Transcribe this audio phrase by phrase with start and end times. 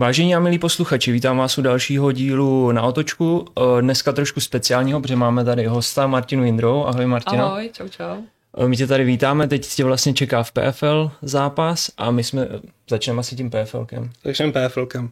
[0.00, 3.44] Vážení a milí posluchači, vítám vás u dalšího dílu na otočku.
[3.58, 6.84] Eh, dneska trošku speciálního, protože máme tady hosta Martinu Jindrou.
[6.84, 7.46] Ahoj Martina.
[7.46, 8.22] Ahoj, čau čau.
[8.58, 12.48] Eh, my tě tady vítáme, teď tě vlastně čeká v PFL zápas a my jsme,
[12.90, 14.10] začneme asi tím PFLkem.
[14.24, 15.10] Začneme PFLkem.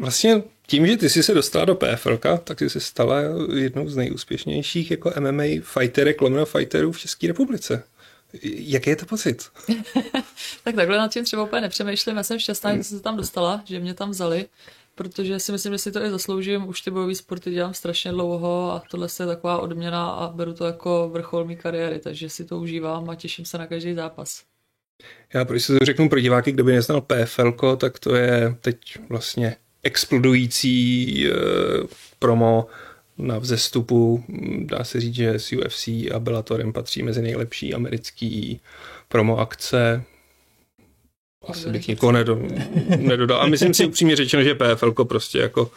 [0.00, 3.16] Vlastně tím, že ty jsi se dostala do PFL, tak ty jsi stala
[3.54, 7.82] jednou z nejúspěšnějších jako MMA fighterek, lomeno fighterů v České republice.
[8.42, 9.50] Jaký je to pocit?
[10.64, 12.16] tak takhle nad tím třeba úplně nepřemýšlím.
[12.16, 14.46] Já jsem šťastná, že jsem se tam dostala, že mě tam vzali,
[14.94, 16.68] protože si myslím, že si to i zasloužím.
[16.68, 20.64] Už ty bojové sporty dělám strašně dlouho a tohle je taková odměna a beru to
[20.64, 24.42] jako vrchol mé kariéry, takže si to užívám a těším se na každý zápas.
[25.34, 28.78] Já když se to řeknu pro diváky, kdo by neznal PFL, tak to je teď
[29.08, 31.86] vlastně explodující uh,
[32.18, 32.66] promo
[33.20, 34.24] na vzestupu.
[34.58, 38.60] Dá se říct, že s UFC a Bellatorem patří mezi nejlepší americký
[39.08, 40.02] promo akce.
[41.46, 42.12] Asi bych nikoho
[42.96, 43.40] nedodal.
[43.40, 45.70] A myslím si upřímně řečeno, že PFL prostě jako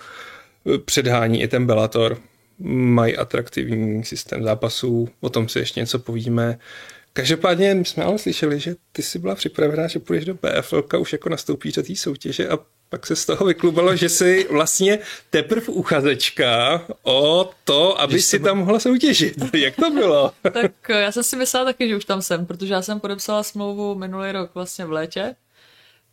[0.86, 2.18] předhání i ten Bellator.
[2.60, 6.60] Mají atraktivní systém zápasů, o tom si ještě něco povíme.
[7.14, 11.14] Každopádně my jsme ale slyšeli, že ty jsi byla připravená, že půjdeš do PFL už
[11.14, 12.60] jako nastoupíš do té soutěže a
[12.94, 15.00] pak se z toho vyklubalo, že jsi vlastně
[15.30, 19.36] teprve uchazečka o to, aby si tam mohla soutěžit.
[19.54, 20.32] Jak to bylo?
[20.54, 23.44] tak eh, já jsem si myslela taky, že už tam jsem, protože já jsem podepsala
[23.44, 25.36] smlouvu minulý rok vlastně v létě.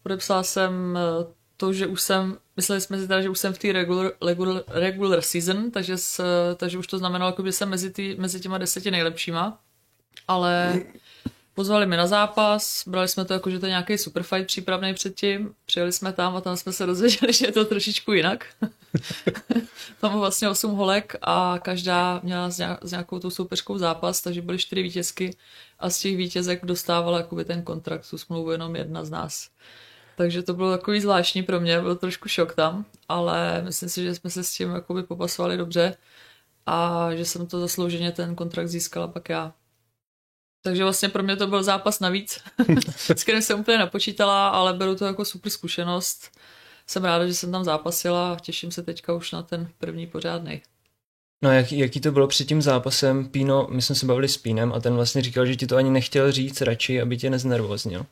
[0.02, 3.58] Podepsala jsem eh, to, že už jsem, mysleli jsme si teda, že už jsem v
[3.58, 6.24] té regular, regular, regular season, takže, s,
[6.56, 9.60] takže už to znamenalo, jako, že jsem mezi, tý, mezi těma deseti nejlepšíma.
[10.28, 10.80] Ale
[11.54, 15.54] Pozvali mi na zápas, brali jsme to jako, že to je nějaký superfight přípravný předtím,
[15.66, 18.44] přijeli jsme tam a tam jsme se dozvěděli, že je to trošičku jinak.
[20.00, 24.82] tam vlastně 8 holek a každá měla s nějakou tou soupeřkou zápas, takže byly čtyři
[24.82, 25.36] vítězky
[25.78, 29.48] a z těch vítězek dostávala jakoby ten kontrakt, tu smlouvu jenom jedna z nás.
[30.16, 34.14] Takže to bylo takový zvláštní pro mě, byl trošku šok tam, ale myslím si, že
[34.14, 35.96] jsme se s tím jakoby popasovali dobře
[36.66, 39.54] a že jsem to zaslouženě ten kontrakt získala pak já.
[40.62, 42.41] Takže vlastně pro mě to byl zápas navíc,
[42.97, 46.31] s kterým jsem úplně napočítala, ale beru to jako super zkušenost.
[46.87, 50.62] Jsem ráda, že jsem tam zápasila a těším se teďka už na ten první pořádný.
[51.43, 53.28] No jak, jaký to bylo před tím zápasem?
[53.28, 55.91] Píno, my jsme se bavili s Pínem a ten vlastně říkal, že ti to ani
[55.91, 58.06] nechtěl říct radši, aby tě neznervoznil.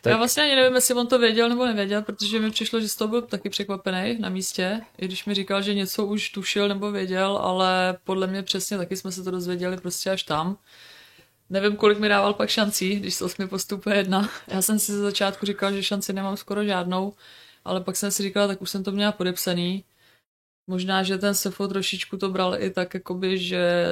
[0.00, 0.10] Tak...
[0.10, 2.96] Já vlastně ani nevím, jestli on to věděl nebo nevěděl, protože mi přišlo, že z
[2.96, 6.90] toho byl taky překvapený na místě, i když mi říkal, že něco už tušil nebo
[6.90, 10.56] věděl, ale podle mě přesně taky jsme se to dozvěděli prostě až tam.
[11.50, 14.30] Nevím, kolik mi dával pak šancí, když se mi postupuje jedna.
[14.48, 17.12] Já jsem si ze začátku říkal, že šanci nemám skoro žádnou,
[17.64, 19.84] ale pak jsem si říkala, tak už jsem to měla podepsaný.
[20.66, 23.84] Možná, že ten Sefo trošičku to bral i tak, jakoby, že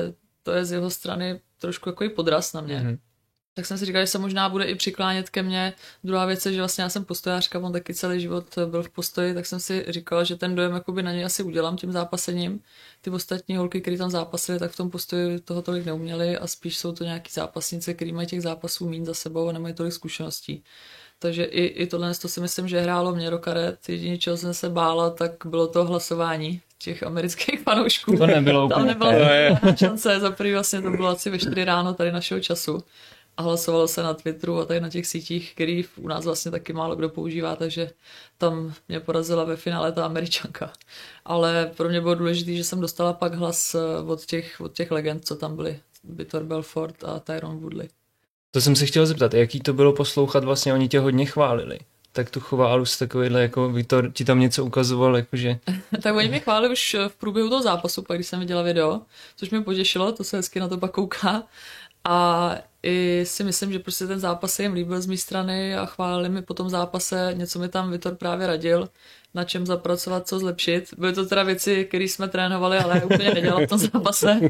[0.42, 2.80] to je z jeho strany trošku jako podraz na mě.
[2.80, 3.11] Mm-hmm
[3.54, 5.72] tak jsem si říkal, že se možná bude i přiklánět ke mně.
[6.04, 9.34] Druhá věc je, že vlastně já jsem postojářka, on taky celý život byl v postoji,
[9.34, 12.60] tak jsem si říkala, že ten dojem jakoby na něj asi udělám tím zápasením.
[13.00, 16.78] Ty ostatní holky, které tam zápasily, tak v tom postoji toho tolik neuměli a spíš
[16.78, 20.62] jsou to nějaký zápasnice, který mají těch zápasů mín za sebou a nemají tolik zkušeností.
[21.18, 23.88] Takže i, i tohle to si myslím, že hrálo mě do karet.
[23.88, 28.16] Jediné, čeho jsem se bála, tak bylo to hlasování těch amerických fanoušků.
[28.16, 29.12] To nebylo Tam nebyla
[29.76, 30.20] šance.
[30.20, 32.84] Za prvý vlastně to bylo asi ve 4 ráno tady našeho času
[33.36, 36.72] a hlasovalo se na Twitteru a tady na těch sítích, který u nás vlastně taky
[36.72, 37.90] málo kdo používá, takže
[38.38, 40.72] tam mě porazila ve finále ta američanka.
[41.24, 44.90] Ale pro mě bylo důležité, že jsem dostala pak hlas eh, od těch, od těch
[44.90, 45.80] legend, co tam byli.
[46.04, 47.88] Vitor Belfort a Tyron Woodley.
[48.50, 51.78] To jsem se chtěl zeptat, jaký to bylo poslouchat, vlastně oni tě hodně chválili.
[52.12, 55.58] Tak tu Chválus takovýhle, jako Vitor ti tam něco ukazoval, jakože...
[56.02, 59.00] tak oni mě chválili už v průběhu toho zápasu, pak když jsem viděla video,
[59.36, 61.42] což mě potěšilo, to se hezky na to pak kouká.
[62.04, 65.86] A i si myslím, že prostě ten zápas se jim líbil z mé strany a
[65.86, 68.88] chválili mi po tom zápase, něco mi tam Vitor právě radil,
[69.34, 70.94] na čem zapracovat, co zlepšit.
[70.98, 74.40] Byly to teda věci, které jsme trénovali, ale já úplně nedělal v tom zápase.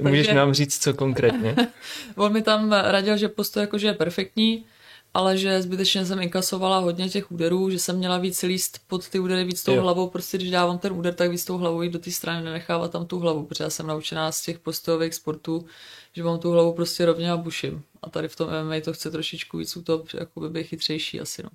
[0.00, 0.34] Můžeš Takže...
[0.34, 1.56] nám říct, co konkrétně?
[2.16, 4.64] On mi tam radil, že postoj jakože je perfektní,
[5.14, 9.18] ale že zbytečně jsem inkasovala hodně těch úderů, že jsem měla víc líst pod ty
[9.18, 9.82] údery víc tou jo.
[9.82, 12.92] hlavou, prostě když dávám ten úder, tak víc tou hlavou jít do té strany, nenechávat
[12.92, 15.66] tam tu hlavu, protože já jsem naučená z těch postojových sportů,
[16.12, 17.82] že mám tu hlavu prostě rovně a buším.
[18.02, 21.42] A tady v tom MMA to chce trošičku víc útop, jako by být chytřejší asi,
[21.42, 21.48] no.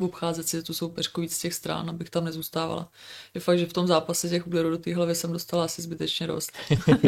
[0.00, 2.88] Obcházet si tu soupeřku víc z těch stran, abych tam nezůstávala.
[3.34, 6.26] Je fakt, že v tom zápase těch úderů do té hlavy jsem dostala asi zbytečně
[6.26, 6.52] dost.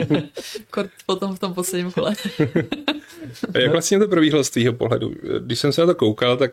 [0.70, 2.14] Kort potom v tom posledním kole.
[3.54, 5.14] a jak vlastně to probíhlo z tvýho pohledu?
[5.38, 6.52] Když jsem se na to koukal, tak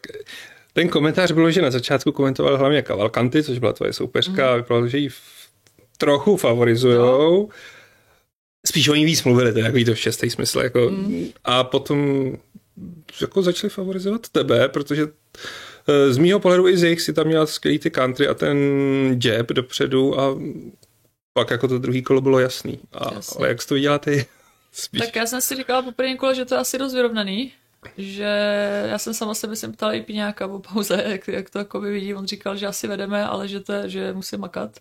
[0.73, 4.53] ten komentář bylo, že na začátku komentoval hlavně Cavalcanti, což byla tvoje soupeřka, mm.
[4.53, 5.09] a vypadalo, že ji
[5.97, 7.41] trochu favorizujou.
[7.41, 7.47] No
[8.65, 11.27] spíš oni víc mluvili, to je takový to šestý smysl, jako, mm.
[11.43, 12.31] a potom
[13.21, 15.07] jako začali favorizovat tebe, protože
[16.09, 18.57] z mýho pohledu i z jejich si tam měla skvělý ty country a ten
[19.23, 20.35] jab dopředu a
[21.33, 22.79] pak jako to druhý kolo bylo jasný.
[22.93, 24.25] A, ale jak jsi to viděla ty?
[24.71, 25.01] Spíš.
[25.01, 27.51] Tak já jsem si říkala po prvním kole, že to je asi dost vyrovnaný,
[27.97, 28.23] že
[28.89, 32.15] já jsem sama sebe jsem ptala i Píňáka o pauze, jak, jak to jako vidí,
[32.15, 34.79] on říkal, že asi vedeme, ale že, to, že musím makat.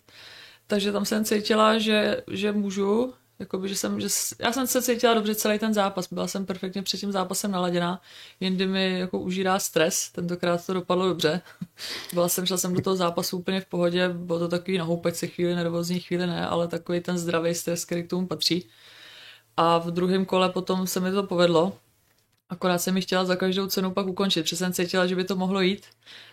[0.67, 4.07] Takže tam jsem cítila, že, že můžu, Jakoby, že jsem, že,
[4.39, 8.01] já jsem se cítila dobře celý ten zápas, byla jsem perfektně před tím zápasem naladěná,
[8.39, 11.41] jindy mi jako užírá stres, tentokrát to dopadlo dobře.
[12.13, 14.81] byla jsem, šla jsem do toho zápasu úplně v pohodě, bylo to takový
[15.11, 18.69] se chvíli, nervózní chvíli ne, ale takový ten zdravý stres, který k tomu patří.
[19.57, 21.77] A v druhém kole potom se mi to povedlo,
[22.53, 25.35] Akorát jsem mi chtěla za každou cenu pak ukončit, protože jsem cítila, že by to
[25.35, 25.85] mohlo jít.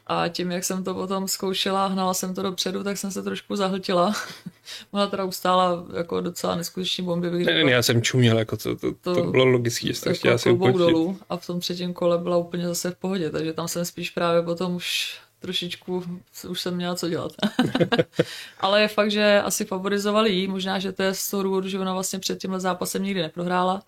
[0.07, 3.57] A tím, jak jsem to potom zkoušela, hnala jsem to dopředu, tak jsem se trošku
[3.57, 4.15] zahltila.
[4.91, 7.31] Ona teda ustála jako docela neskutečný bomby.
[7.31, 10.15] Bych ne, ne, já jsem čuměl, jako to, to, to, to bylo logické, že to
[10.15, 10.79] chtěla si ukončit.
[10.79, 14.11] dolů a v tom třetím kole byla úplně zase v pohodě, takže tam jsem spíš
[14.11, 16.05] právě potom už trošičku,
[16.49, 17.33] už jsem měla co dělat.
[18.61, 21.79] Ale je fakt, že asi favorizovali jí, možná, že to je z toho důvodu, že
[21.79, 23.83] ona vlastně před tímhle zápasem nikdy neprohrála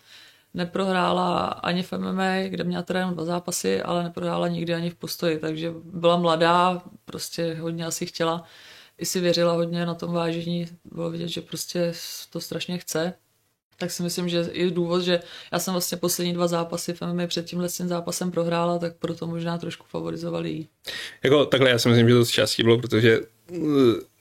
[0.55, 4.95] neprohrála ani v MMA, kde měla teda jenom dva zápasy, ale neprohrála nikdy ani v
[4.95, 8.45] postoji, takže byla mladá, prostě hodně asi chtěla,
[8.99, 11.93] i si věřila hodně na tom vážení, bylo vidět, že prostě
[12.31, 13.15] to strašně chce,
[13.79, 15.21] tak si myslím, že je důvod, že
[15.53, 19.27] já jsem vlastně poslední dva zápasy v MMA před tímhle tím zápasem prohrála, tak proto
[19.27, 20.69] možná trošku favorizovali jí.
[21.23, 23.67] Jako takhle já si myslím, že to z částí bylo, protože uh,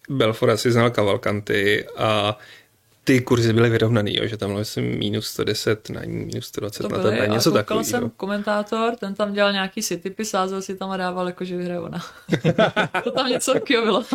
[0.10, 2.38] Belfort asi znal Cavalcanti a
[3.04, 6.84] ty kurzy byly vyrovnaný, jo, že tam bylo jsem minus 110 na ní, minus 120
[6.84, 7.84] to na tebe, něco takového.
[7.84, 8.12] jsem jo.
[8.18, 11.80] komentátor, ten tam dělal nějaký si typy, sázel si tam a dával jako, že vyhraje
[11.80, 12.04] ona.
[13.04, 14.04] to tam něco takového bylo.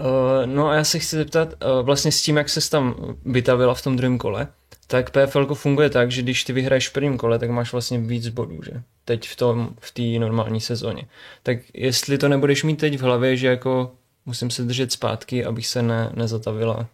[0.00, 3.74] Uh, no a já se chci zeptat, uh, vlastně s tím, jak se tam vytavila
[3.74, 4.48] v tom druhém kole,
[4.86, 8.28] tak PFL funguje tak, že když ty vyhraješ v prvním kole, tak máš vlastně víc
[8.28, 8.82] bodů, že?
[9.04, 11.02] Teď v tom, v té normální sezóně.
[11.42, 13.92] Tak jestli to nebudeš mít teď v hlavě, že jako
[14.28, 16.86] musím se držet zpátky, abych se ne, nezatavila.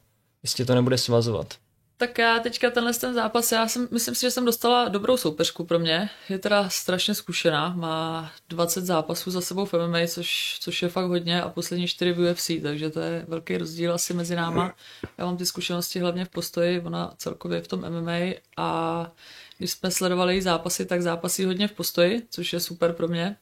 [0.42, 1.54] Jistě to nebude svazovat.
[1.96, 5.64] Tak já teďka tenhle ten zápas, já jsem, myslím si, že jsem dostala dobrou soupeřku
[5.64, 6.10] pro mě.
[6.28, 11.06] Je teda strašně zkušená, má 20 zápasů za sebou v MMA, což, což je fakt
[11.06, 14.74] hodně a poslední 4 v UFC, takže to je velký rozdíl asi mezi náma.
[15.18, 19.10] Já mám ty zkušenosti hlavně v postoji, ona celkově v tom MMA a
[19.58, 23.36] když jsme sledovali její zápasy, tak zápasy hodně v postoji, což je super pro mě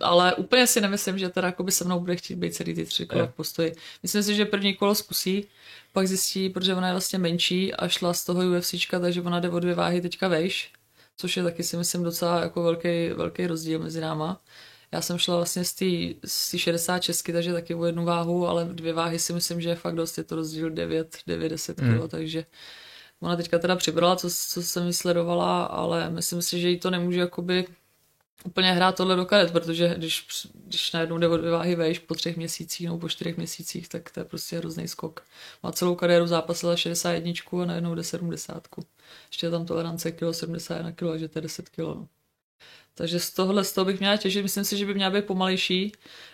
[0.00, 3.06] ale úplně si nemyslím, že teda by se mnou bude chtít být celý ty tři
[3.06, 3.74] kola v postoji.
[4.02, 5.46] Myslím si, že první kolo zkusí,
[5.92, 9.50] pak zjistí, protože ona je vlastně menší a šla z toho UFCčka, takže ona jde
[9.50, 10.72] o dvě váhy teďka vejš,
[11.16, 14.40] což je taky si myslím docela jako velký, velký rozdíl mezi náma.
[14.92, 15.84] Já jsem šla vlastně z té
[16.28, 19.94] z 66, takže taky o jednu váhu, ale dvě váhy si myslím, že je fakt
[19.94, 21.98] dost, je to rozdíl 9, 9, 10 hmm.
[21.98, 22.44] kg, takže
[23.20, 27.20] ona teďka teda přibrala, co, co jsem vysledovala, ale myslím si, že jí to nemůže
[27.20, 27.66] jakoby
[28.44, 30.26] úplně hrát tohle do karet, protože když,
[30.64, 34.10] když najednou jde o dvě váhy vejš po třech měsících nebo po čtyřech měsících, tak
[34.10, 35.24] to je prostě hrozný skok.
[35.62, 37.32] Má celou kariéru zápasila 61
[37.62, 38.68] a najednou jde 70.
[39.30, 41.78] Ještě je tam tolerance kilo 71 kg, že to je 10 kg.
[41.78, 42.08] No.
[42.94, 44.42] Takže z tohohle z toho bych měla těžit.
[44.42, 45.92] Myslím si, že by měla být pomalejší.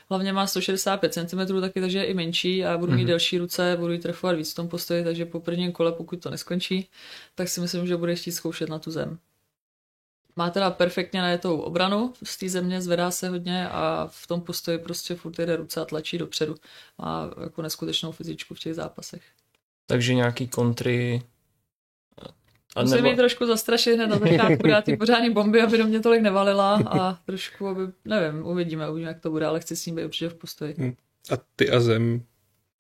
[0.09, 3.07] Hlavně má 165 cm taky, takže je i menší a budu mít mm-hmm.
[3.07, 6.31] delší ruce, budu jí trefovat víc v tom postoji, takže po prvním kole, pokud to
[6.31, 6.89] neskončí,
[7.35, 9.19] tak si myslím, že bude chtít zkoušet na tu zem.
[10.39, 14.79] Má teda perfektně najetou obranu z té země, zvedá se hodně a v tom postoji
[14.79, 16.55] prostě furt jde ruce a tlačí dopředu.
[16.99, 19.23] Má jako neskutečnou fyzičku v těch zápasech.
[19.87, 21.23] Takže nějaký kontry
[22.77, 23.17] a Musím nebo...
[23.17, 27.13] trošku zastrašit hned na začátku, dát ty pořádný bomby, aby do mě tolik nevalila a
[27.27, 30.35] trošku, aby, nevím, uvidíme, uvidíme, jak to bude, ale chci s ním být určitě v
[30.35, 30.75] postoji.
[30.79, 30.95] Hmm.
[31.33, 32.23] A ty a zem,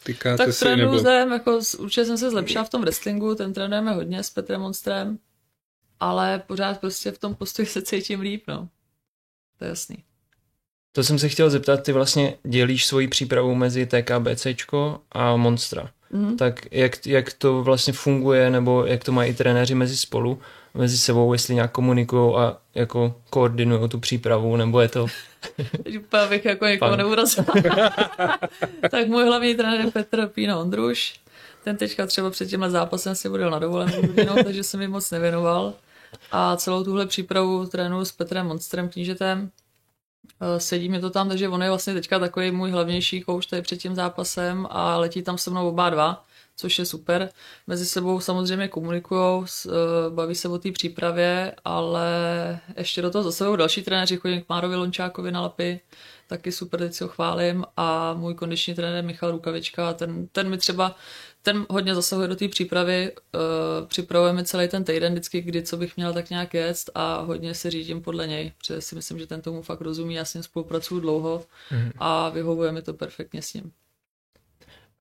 [0.02, 0.98] tykáte tak si nebo...
[0.98, 5.18] zem, jako určitě jsem se zlepšila v tom wrestlingu, ten trénujeme hodně s Petrem Monstrem,
[6.00, 8.68] ale pořád prostě v tom postoji se cítím líp, no.
[9.58, 9.96] To je jasný.
[10.92, 15.90] To jsem se chtěl zeptat, ty vlastně dělíš svoji přípravu mezi TKBCčko a Monstra.
[16.12, 16.36] Mm-hmm.
[16.36, 20.40] Tak jak, jak to vlastně funguje, nebo jak to mají i trenéři mezi spolu,
[20.74, 25.06] mezi sebou, jestli nějak komunikují a jako koordinují tu přípravu, nebo je to...
[25.84, 27.46] Teď úplně bych jako někoho neurazila.
[28.90, 31.20] tak můj hlavní trenér je Petr Píno Ondruš.
[31.64, 34.02] Ten teďka třeba před tímhle zápasem si budel na dovolenou
[34.44, 35.74] takže jsem mi moc nevěnoval
[36.32, 39.50] a celou tuhle přípravu trénuju s Petrem Monstrem knížetem.
[40.40, 43.62] Eh, sedí mi to tam, takže on je vlastně teďka takový můj hlavnější kouč tady
[43.62, 46.24] před tím zápasem a letí tam se mnou oba dva,
[46.60, 47.30] což je super.
[47.66, 49.44] Mezi sebou samozřejmě komunikují,
[50.08, 52.08] baví se o té přípravě, ale
[52.76, 55.80] ještě do toho zase další trenéři, chodím k Márovi Lončákovi na lapy,
[56.26, 60.58] taky super, teď si ho chválím a můj kondiční trenér Michal Rukavička, ten, ten mi
[60.58, 60.96] třeba
[61.42, 65.96] ten hodně zasahuje do té přípravy, uh, připravujeme celý ten týden vždycky, kdy co bych
[65.96, 69.40] měla tak nějak jet a hodně se řídím podle něj, protože si myslím, že ten
[69.40, 71.90] tomu fakt rozumí, já s ním spolupracuju dlouho mm.
[71.98, 73.72] a vyhovuje mi to perfektně s ním.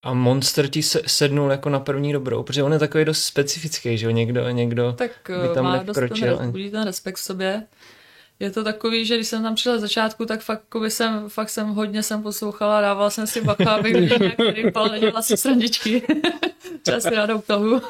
[0.03, 4.05] A Monster ti sednul jako na první dobrou, protože on je takový dost specifický, že
[4.05, 5.11] jo, někdo, někdo tak
[5.41, 7.63] by tam má dost ten, ten respekt v sobě
[8.39, 12.03] je to takový, že když jsem tam přišla začátku, tak fakt, jsem, fakt jsem hodně
[12.03, 16.01] jsem poslouchala, dávala jsem si bacha, abych nějak rypal, nedělala si srandičky.
[16.81, 17.81] Třeba si ráda utahu.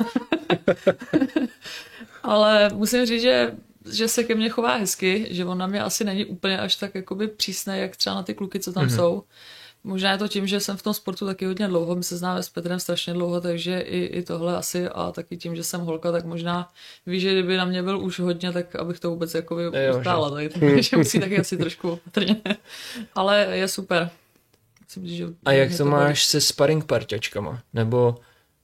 [2.24, 3.52] Ale musím říct, že
[3.92, 6.96] že se ke mně chová hezky, že on na mě asi není úplně až tak
[6.96, 8.96] jakoby přísný, jak třeba na ty kluky, co tam mm-hmm.
[8.96, 9.24] jsou.
[9.84, 12.44] Možná je to tím, že jsem v tom sportu taky hodně dlouho, my se známe
[12.44, 16.12] s Petrem strašně dlouho, takže i, i tohle asi a taky tím, že jsem holka,
[16.12, 16.70] tak možná
[17.06, 19.58] ví, že kdyby na mě byl už hodně, tak abych to vůbec jako
[19.98, 22.42] ustála, tak, takže musí taky asi trošku opatrně.
[23.16, 24.10] Ale je super.
[24.82, 27.62] Myslím, že a jak to máš se sparring parťačkama?
[27.74, 28.16] Nebo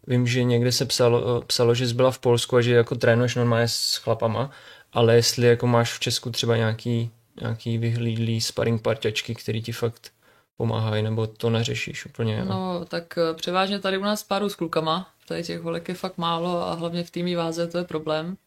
[0.08, 3.36] vím, že někde se psalo, psalo, že jsi byla v Polsku a že jako trénuješ
[3.36, 4.52] normálně s chlapama,
[4.94, 10.12] ale jestli jako máš v Česku třeba nějaký, nějaký vyhlídlý sparring parťačky, který ti fakt
[10.58, 12.46] pomáhají, nebo to neřešíš úplně?
[12.46, 16.18] No, tak eh, převážně tady u nás páru s klukama, tady těch holek je fakt
[16.18, 18.38] málo a hlavně v týmí váze to je problém.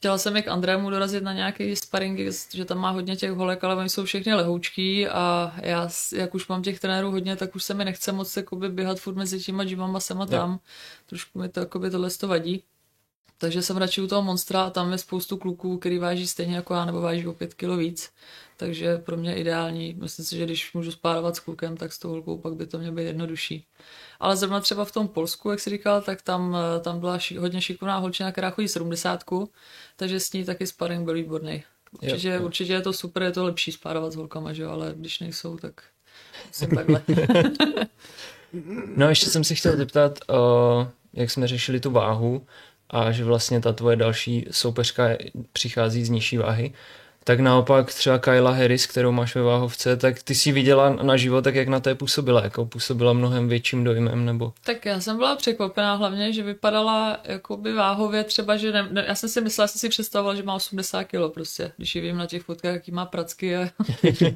[0.00, 3.64] Chtěla jsem i k Andrému dorazit na nějaký sparingy, že tam má hodně těch holek,
[3.64, 7.64] ale oni jsou všechny lehoučký a já, jak už mám těch trenérů hodně, tak už
[7.64, 10.50] se mi nechce moc jakoby, běhat furt mezi těma džimama sem a tam.
[10.50, 10.58] Jo.
[11.06, 12.62] Trošku mi to jakoby, tohle to vadí.
[13.38, 16.74] Takže jsem radši u toho monstra a tam je spoustu kluků, který váží stejně jako
[16.74, 18.10] já, nebo váží o pět kilo víc
[18.60, 19.96] takže pro mě ideální.
[20.00, 22.78] Myslím si, že když můžu spárovat s klukem, tak s tou holkou pak by to
[22.78, 23.66] mělo být jednodušší.
[24.20, 27.60] Ale zrovna třeba v tom Polsku, jak jsi říkal, tak tam, tam byla ši, hodně
[27.60, 29.24] šikovná holčina, která chodí 70,
[29.96, 31.64] takže s ní taky sparring byl výborný.
[32.02, 32.42] Určitě, jo, jo.
[32.42, 34.66] určitě je to super, je to lepší spárovat s holkama, že?
[34.66, 35.82] ale když nejsou, tak
[36.52, 37.02] jsem takhle.
[38.96, 42.46] no ještě jsem si chtěl zeptat, uh, jak jsme řešili tu váhu
[42.90, 45.08] a že vlastně ta tvoje další soupeřka
[45.52, 46.72] přichází z nižší váhy
[47.24, 51.44] tak naopak třeba Kyla Harris, kterou máš ve váhovce, tak ty si viděla na život,
[51.44, 54.52] tak jak na té působila, jako působila mnohem větším dojmem, nebo?
[54.64, 59.14] Tak já jsem byla překvapená hlavně, že vypadala jakoby váhově třeba, že ne, ne, já
[59.14, 62.26] jsem si myslela, jsem si představovala, že má 80 kg prostě, když ji vím na
[62.26, 63.60] těch fotkách, jaký má pracky a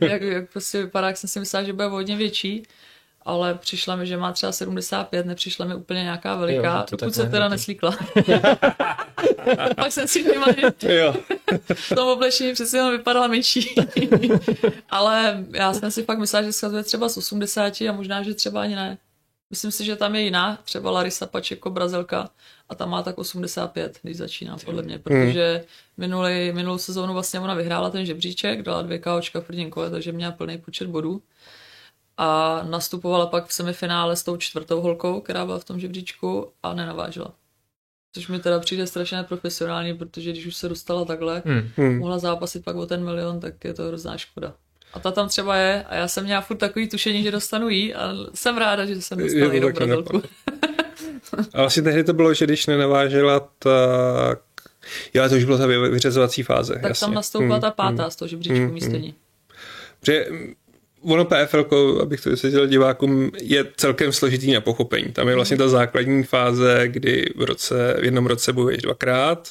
[0.00, 2.62] jak, jak prostě vypadá, jak jsem si myslela, že bude hodně větší
[3.24, 7.28] ale přišla mi, že má třeba 75, nepřišla mi úplně nějaká veliká, jo, dokud se
[7.28, 7.96] teda neslíkla.
[9.76, 10.46] Pak jsem si měla,
[10.78, 11.14] že jo.
[11.74, 13.74] v tom oblečení přeci jenom vypadala menší.
[14.90, 18.60] ale já jsem si fakt myslela, že schazuje třeba z 80 a možná, že třeba
[18.60, 18.98] ani ne.
[19.50, 22.30] Myslím si, že tam je jiná, třeba Larisa Pačeko, Brazilka,
[22.68, 25.64] a tam má tak 85, když začíná, podle mě, protože
[25.96, 30.12] minulý, minulou sezónu vlastně ona vyhrála ten žebříček, dala dvě káočka v prvním kole, takže
[30.12, 31.22] měla plný počet bodů
[32.16, 36.74] a nastupovala pak v semifinále s tou čtvrtou holkou, která byla v tom žebříčku a
[36.74, 37.32] nenavážila.
[38.12, 41.68] Což mi teda přijde strašně neprofesionální, protože když už se dostala takhle, hmm.
[41.76, 41.98] hmm.
[41.98, 44.54] mohla zápasit pak o ten milion, tak je to hrozná škoda.
[44.92, 47.94] A ta tam třeba je a já jsem měla furt takový tušení, že dostanu jí
[47.94, 50.22] a jsem ráda, že jsem dostala jinou brazilku.
[51.54, 54.40] a vlastně tehdy to bylo, že když nenavážela, tak...
[55.14, 56.72] Jo, to už bylo ta vyřazovací fáze.
[56.74, 57.04] Tak jasně.
[57.04, 57.60] tam nastoupila hmm.
[57.60, 58.10] ta pátá hmm.
[58.10, 58.72] z toho žebříčku hmm.
[58.72, 59.14] místo ní.
[60.00, 60.26] Protože
[61.04, 61.66] ono PFL,
[62.02, 65.12] abych to vysvětlil divákům, je celkem složitý na pochopení.
[65.12, 69.48] Tam je vlastně ta základní fáze, kdy v, roce, v jednom roce bojuješ dvakrát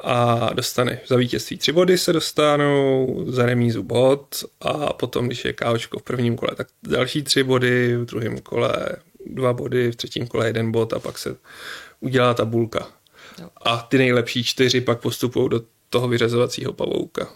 [0.00, 5.52] a dostane za vítězství tři body se dostanou, za remízu bod a potom, když je
[5.52, 8.76] káočko v prvním kole, tak další tři body, v druhém kole
[9.26, 11.36] dva body, v třetím kole jeden bod a pak se
[12.00, 12.86] udělá tabulka.
[13.56, 15.60] A ty nejlepší čtyři pak postupují do
[15.90, 17.28] toho vyřazovacího pavouka.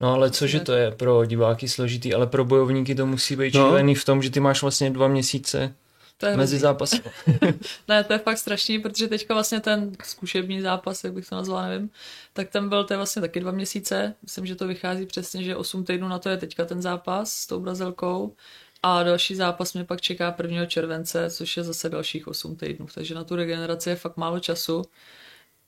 [0.00, 3.68] No ale cože to je pro diváky složitý, ale pro bojovníky to musí být no.
[3.68, 5.74] šílený v tom, že ty máš vlastně dva měsíce
[6.20, 7.02] to je mezi zápasy.
[7.88, 11.68] ne, to je fakt strašný, protože teďka vlastně ten zkušební zápas, jak bych to nazvala,
[11.68, 11.90] nevím,
[12.32, 14.14] tak ten byl, to je vlastně taky dva měsíce.
[14.22, 17.46] Myslím, že to vychází přesně, že 8 týdnů na to je teďka ten zápas s
[17.46, 18.34] tou Brazilkou.
[18.82, 20.66] A další zápas mě pak čeká 1.
[20.66, 22.86] července, což je zase dalších 8 týdnů.
[22.94, 24.82] Takže na tu regeneraci je fakt málo času.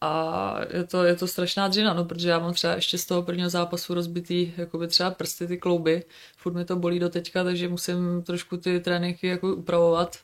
[0.05, 3.23] A je to, je to strašná dřina, no, protože já mám třeba ještě z toho
[3.23, 6.05] prvního zápasu rozbitý jakoby třeba prsty, ty klouby.
[6.37, 10.19] Furt mi to bolí do teďka, takže musím trošku ty tréninky jako upravovat.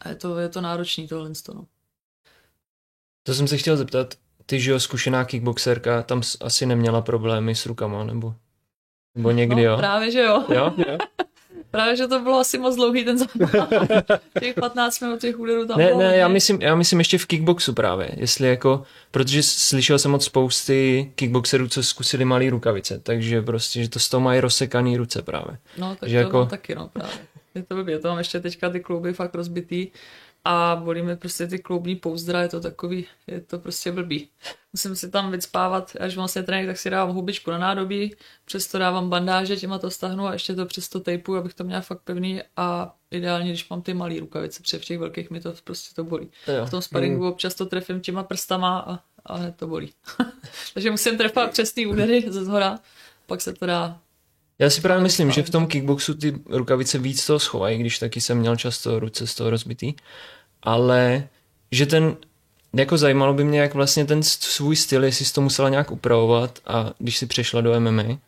[0.00, 1.30] A je to, je to náročný tohle.
[1.54, 1.66] No.
[3.22, 4.14] To jsem se chtěl zeptat,
[4.46, 8.34] ty, že jo, zkušená kickboxerka, tam asi neměla problémy s rukama, nebo,
[9.14, 9.76] nebo někdy no, jo?
[9.76, 10.44] právě, že jo.
[10.54, 10.74] jo?
[10.76, 10.98] jo?
[11.70, 13.50] Právě, že to bylo asi moc dlouhý ten zápas.
[14.40, 16.20] těch 15 minut těch úderů tam Ne, bylo ne, hodně.
[16.20, 21.12] já myslím, já myslím ještě v kickboxu právě, jestli jako, protože slyšel jsem od spousty
[21.14, 25.58] kickboxerů, co zkusili malý rukavice, takže prostě, že to z toho mají rozsekaný ruce právě.
[25.78, 27.14] No, tak že to jako- taky, no právě.
[27.54, 29.88] Je to blbě, to mám ještě teďka ty klouby fakt rozbitý
[30.48, 34.28] a bolí mi prostě ty kloubní pouzdra, je to takový, je to prostě blbý.
[34.72, 39.10] Musím si tam vycpávat, až vlastně trénink, tak si dávám hubičku na nádobí, přesto dávám
[39.10, 42.94] bandáže, těma to stahnu a ještě to přesto tejpu, abych to měla fakt pevný a
[43.10, 46.30] ideálně, když mám ty malý rukavice, protože v těch velkých mi to prostě to bolí.
[46.58, 46.66] Jo.
[46.66, 49.92] V tom sparingu občas to trefím těma prstama a, a hned to bolí.
[50.74, 52.78] Takže musím trefovat přesný údery ze zhora,
[53.26, 54.00] pak se to dá
[54.58, 58.20] Já si právě myslím, že v tom kickboxu ty rukavice víc toho schovají, když taky
[58.20, 59.94] jsem měl často ruce z toho rozbitý,
[60.62, 61.28] ale
[61.72, 62.16] že ten,
[62.74, 66.58] jako zajímalo by mě, jak vlastně ten svůj styl, jestli jsi to musela nějak upravovat
[66.66, 68.18] a když si přešla do MMA.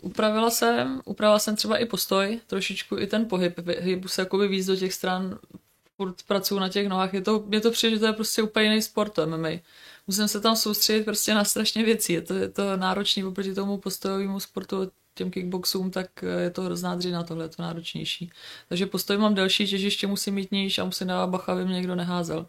[0.00, 4.66] Upravila jsem, upravila jsem třeba i postoj, trošičku i ten pohyb, hybu se jakoby víc
[4.66, 5.38] do těch stran,
[5.96, 8.64] furt pracuji na těch nohách, je to, mě to přijde, že to je prostě úplně
[8.64, 9.48] jiný sport, to MMA.
[10.06, 13.78] Musím se tam soustředit prostě na strašně věcí, je to, je to náročný oproti tomu
[13.78, 16.06] postojovému sportu, těm kickboxům, tak
[16.38, 18.30] je to hrozná dřina, tohle je to náročnější.
[18.68, 21.94] Takže postoj mám delší, těžiště musím mít níž a musím dávat bacha, aby mě někdo
[21.94, 22.46] neházel.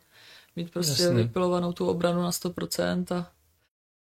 [0.56, 1.18] Mít prostě Jasný.
[1.18, 3.28] vypilovanou tu obranu na 100% a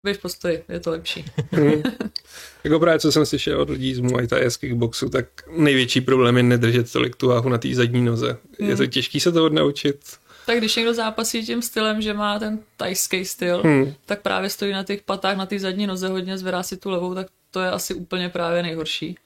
[0.06, 1.26] být v postoji, je to lepší.
[2.64, 5.26] Jako právě co jsem slyšel od lidí z Muay Thai z kickboxu, tak
[5.58, 8.38] největší problém je nedržet tolik tu váhu na té zadní noze.
[8.60, 8.78] Je Hmm.
[8.78, 10.00] to těžký se to naučit.
[10.46, 13.94] Tak když někdo zápasí tím stylem, že má ten tajský styl, Hmm.
[14.06, 17.16] tak právě stojí na těch patách, na té zadní noze hodně, zvedá si tu levou,
[17.16, 19.18] tak to je asi úplně právě nejhorší.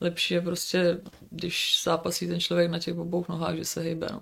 [0.00, 0.98] Lepší je prostě,
[1.30, 4.06] když zápasí ten člověk na těch obou nohách, že se hejbe.
[4.12, 4.20] No.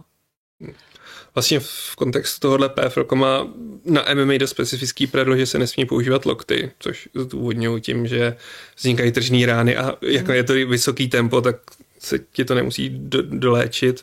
[1.35, 3.49] Vlastně v kontextu tohohle PFL má
[3.85, 8.37] na MMA dost specifický pravidlo, že se nesmí používat lokty, což zdůvodňují tím, že
[8.77, 11.57] vznikají tržní rány a jako je to vysoký tempo, tak
[11.99, 14.03] se ti to nemusí do, doléčit.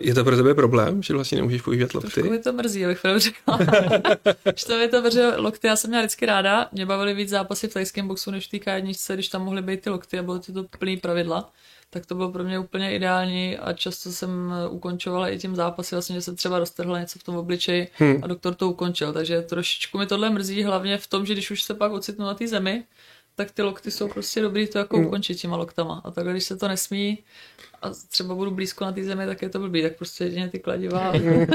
[0.00, 2.22] Je to pro tebe problém, že vlastně nemůžeš používat Trošku lokty?
[2.30, 3.58] mi to mrzí, abych pravdu řekla.
[4.56, 6.68] že to mi to mrzí lokty, já jsem měla vždycky ráda.
[6.72, 9.80] Mě bavily víc zápasy v tajském boxu než v té K1, když tam mohly být
[9.80, 11.50] ty lokty a bylo to to plný pravidla.
[11.90, 16.14] Tak to bylo pro mě úplně ideální a často jsem ukončovala i tím zápasy, vlastně,
[16.14, 18.20] že se třeba roztrhla něco v tom obličeji Hmm.
[18.22, 19.12] a doktor to ukončil.
[19.12, 22.34] Takže trošičku mi tohle mrzí, hlavně v tom, že když už se pak ocitnu na
[22.34, 22.84] té zemi,
[23.36, 25.06] tak ty lokty jsou prostě dobrý to jako Hmm.
[25.06, 26.00] ukončit těma loktama.
[26.04, 27.18] A takhle, když se to nesmí
[27.82, 30.58] a třeba budu blízko na té zemi, tak je to blbý, tak prostě jedině ty
[30.58, 31.12] kladiva.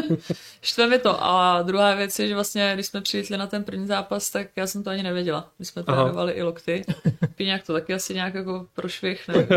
[0.62, 1.24] Štve mi to.
[1.24, 4.68] A druhá věc je, že vlastně, když jsme přijítli na ten první zápas, tak já
[4.68, 5.52] jsem to ani nevěděla.
[5.60, 6.86] My jsme trénovali i lokty.
[7.36, 9.36] Píňák to taky asi nějak jako prošvih, ne?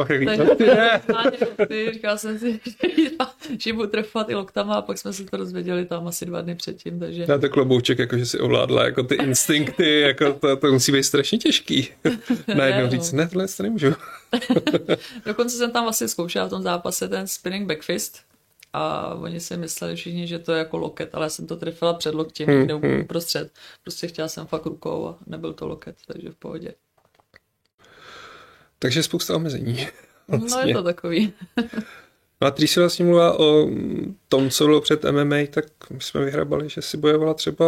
[0.00, 1.00] Ach, jak Takže víte.
[1.08, 2.60] normálně lokty, říkala jsem si,
[3.58, 6.54] že budu trefovat i loktama a pak jsme se to dozvěděli tam asi dva dny
[6.54, 10.72] předtím, takže Na to klobouček, jako že si ovládla jako ty instinkty, jako to, to
[10.72, 11.88] musí být strašně těžký.
[12.54, 12.90] Najednou no.
[12.90, 13.94] říct, ne, tohle to nemůžu.
[15.26, 18.20] Dokonce jsem tam vlastně zkoušela v tom zápase ten spinning backfist
[18.72, 21.94] a oni si mysleli všichni, že to je jako loket, ale já jsem to trefila
[21.94, 23.00] před loktím Hmm, někde hmm.
[23.00, 23.52] uprostřed.
[23.82, 26.74] Prostě chtěla jsem fakt rukou a nebyl to loket, takže v pohodě.
[28.78, 29.88] Takže spousta omezení.
[30.28, 30.70] No Vlastně.
[30.70, 31.32] je to takový.
[32.42, 33.68] No a když jsi vlastně mluvila o
[34.28, 37.64] tom, co bylo před MMA, tak my jsme vyhrabali, že si bojovala třeba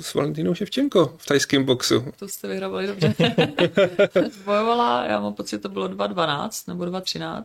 [0.00, 2.04] s Valentínou Ševčenko v tajském boxu.
[2.18, 3.14] To jste vyhrávali dobře.
[4.44, 7.42] Bojovala, já mám pocit, to bylo 2.12 nebo 2.13.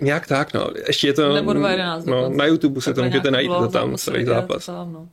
[0.00, 0.66] Nějak tak, no.
[0.86, 1.32] Ještě je to...
[1.32, 4.66] Nebo 2.11 No, na YouTube se to můžete najít, to tam celý zápas.
[4.66, 5.08] Tam, no.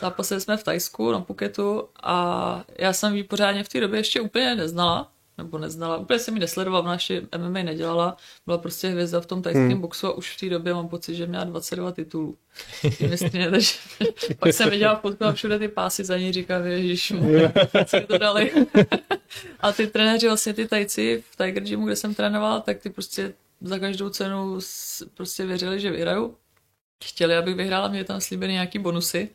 [0.00, 4.20] Zápasili jsme v Tajsku na Phuketu a já jsem ji pořádně v té době ještě
[4.20, 5.11] úplně neznala,
[5.42, 9.42] nebo neznala, úplně jsem ji nesledovala, ona ještě MMA nedělala, byla prostě hvězda v tom
[9.42, 9.80] tajském Hmm.
[9.80, 12.36] boxu a už v té době mám pocit, že měla 22 titulů.
[13.10, 13.72] Mistrně, takže
[14.38, 17.12] pak jsem viděla fotku a všude ty pásy za ní říkám, ježiš,
[17.86, 18.52] co to dali.
[19.60, 23.32] a ty trenéři, vlastně ty tajci v Tiger Gymu, kde jsem trénovala, tak ty prostě
[23.60, 24.58] za každou cenu
[25.14, 26.36] prostě věřili, že vyhraju.
[27.04, 29.28] Chtěli, abych vyhrála, mě tam slíbeny nějaký bonusy.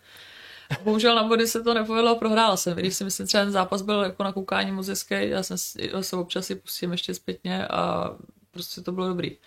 [0.84, 2.78] Bohužel na body se to nepovedlo a prohrála jsem.
[2.78, 5.58] Když si myslím, třeba ten zápas byl jako na koukání moc hezký, já jsem
[6.02, 8.12] se občas si pustím ještě zpětně a
[8.52, 9.38] prostě to bylo dobrý.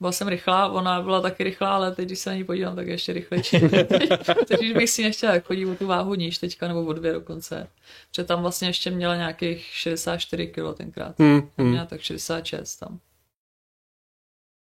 [0.00, 2.86] Byla jsem rychlá, ona byla taky rychlá, ale teď, když se na ní podívám, tak
[2.86, 3.56] je ještě rychlejší.
[4.48, 7.68] Takže bych si nechtěla tak chodit o tu váhu níž teďka, nebo o dvě dokonce.
[8.10, 11.18] Protože tam vlastně ještě měla nějakých 64 kg tenkrát.
[11.18, 11.70] Hmm, hmm.
[11.70, 12.98] měla tak 66 tam.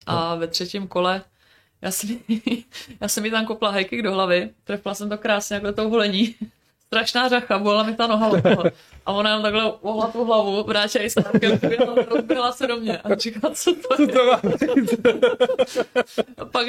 [0.06, 1.22] A ve třetím kole
[1.82, 2.20] já jsem,
[3.02, 6.36] já jsem mi tam kopla hajky do hlavy, trefila jsem to krásně jako tou holení.
[6.88, 8.64] Strašná řacha, bola mi ta noha od toho.
[9.06, 10.66] A ona jenom takhle ohla tu hlavu,
[11.02, 14.08] ji zpátky, odběhla- rozběhla se do mě a říkala, co to je.
[14.08, 14.42] To má
[16.38, 16.68] A pak,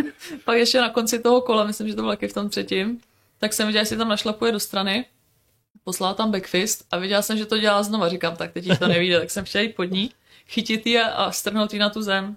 [0.44, 3.00] pak ještě na konci toho kola, myslím, že to bylo taky v tom třetím,
[3.38, 5.04] tak jsem viděla, jestli tam našlapuje do strany,
[5.84, 8.08] poslala tam backfist a viděla jsem, že to dělá znova.
[8.08, 10.10] Říkám, tak teď to nevíde, tak jsem chtěla jít pod ní,
[10.48, 12.36] chytit ji a, a strhnout ji na tu zem.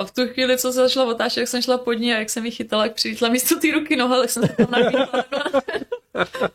[0.00, 2.30] A v tu chvíli, co se začala otáčet, jak jsem šla pod ní a jak
[2.30, 5.08] jsem ji chytala, jak přilítla místo té ruky noha, tak jsem se tam nabídla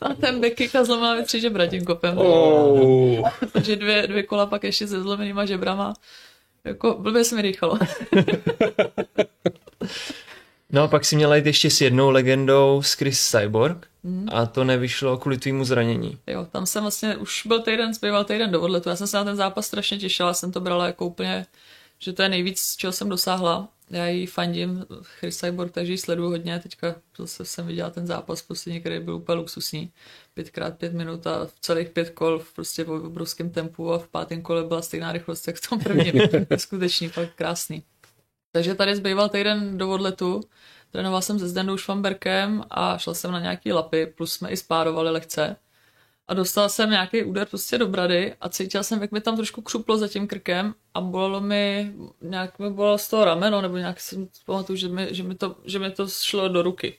[0.01, 2.17] a ten backkick a zlomila mi tři žebra tím kopem.
[2.17, 3.29] Oh.
[3.51, 5.93] Takže dvě, dvě kola pak ještě se zlomenýma žebrama.
[6.63, 7.79] Jako blbě se mi dýchalo.
[10.69, 14.27] No a pak si měla jít ještě s jednou legendou s Chris Cyborg mm.
[14.31, 16.17] a to nevyšlo kvůli tvýmu zranění.
[16.27, 18.89] Jo, tam jsem vlastně, už byl týden, zbýval týden do odletu.
[18.89, 21.45] Já jsem se na ten zápas strašně těšila, jsem to brala jako úplně,
[21.99, 23.69] že to je nejvíc, čeho jsem dosáhla.
[23.89, 26.59] Já jí fandím, Chris Cyborg, takže ji sleduju hodně.
[26.59, 29.91] Teďka zase jsem viděla ten zápas poslední, který byl úplně luxusní.
[30.33, 34.07] Pětkrát pět minut a v celých pět kol v prostě v obrovském tempu a v
[34.07, 36.13] pátém kole byla stejná rychlost, jak v tom prvním.
[36.57, 37.83] Skutečný, fakt krásný.
[38.51, 40.41] Takže tady zbýval týden do odletu.
[40.91, 45.11] Trénoval jsem se Zdendou Švamberkem a šel jsem na nějaký lapy, plus jsme i spárovali
[45.11, 45.55] lehce.
[46.27, 49.61] A dostal jsem nějaký úder prostě do brady a cítil jsem, jak mi tam trošku
[49.61, 53.99] křuplo za tím krkem a bolelo mi, nějak mi bolelo z toho rameno, nebo nějak
[53.99, 56.97] si pamatuju, že mi, že mi, to, že mi to šlo do ruky.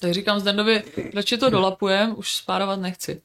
[0.00, 0.82] Tak říkám Zdendovi,
[1.14, 3.22] radši to dolapujem, už spárovat nechci.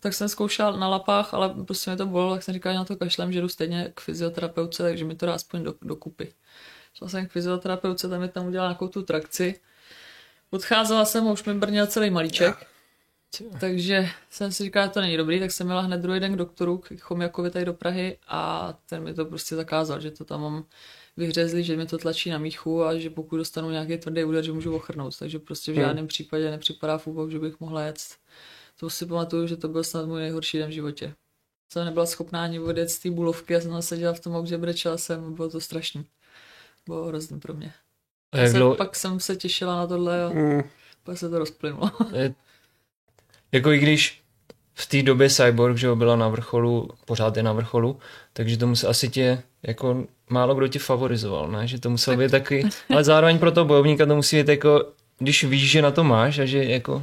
[0.00, 2.84] Tak jsem zkoušel na lapách, ale prostě mi to bolelo, tak jsem říkal, že na
[2.84, 6.34] to kašlem, že jdu stejně k fyzioterapeutce, takže mi to dá aspoň do, do kupy.
[6.94, 9.60] Šla jsem k fyzioterapeutce, tam mi tam udělala nějakou tu trakci.
[10.50, 12.71] Odcházela jsem a už mi brněl celý malíček.
[13.60, 16.36] Takže jsem si říkala, že to není dobrý, tak jsem měla hned druhý den k
[16.36, 20.40] doktoru, k Chomjakovi tady do Prahy a ten mi to prostě zakázal, že to tam
[20.40, 20.64] mám
[21.16, 24.52] vyhřezlý, že mi to tlačí na míchu a že pokud dostanu nějaký tvrdý úder, že
[24.52, 25.18] můžu ochrnout.
[25.18, 26.06] Takže prostě v žádném hmm.
[26.06, 27.98] případě nepřipadá v úvod, že bych mohla jet.
[28.80, 31.14] To si pamatuju, že to byl snad můj nejhorší den v životě.
[31.72, 34.98] Jsem nebyla schopná ani odjet z té bulovky, já jsem seděla v tom autě, brečela
[34.98, 36.06] jsem, bylo to strašný.
[36.86, 37.72] Bylo hrozný pro mě.
[38.32, 38.74] A jak dlouho...
[38.74, 40.62] Pak jsem se těšila na tohle a mm.
[41.02, 41.90] pak se to rozplynulo.
[43.52, 44.22] Jako i když
[44.74, 47.98] v té době Cyborg, že byla na vrcholu, pořád je na vrcholu,
[48.32, 51.66] takže to musel asi tě, jako málo kdo tě favorizoval, ne?
[51.66, 52.18] Že to musel tak...
[52.18, 54.84] být taky, ale zároveň pro toho bojovníka to musí být jako,
[55.18, 57.02] když víš, že na to máš a že jako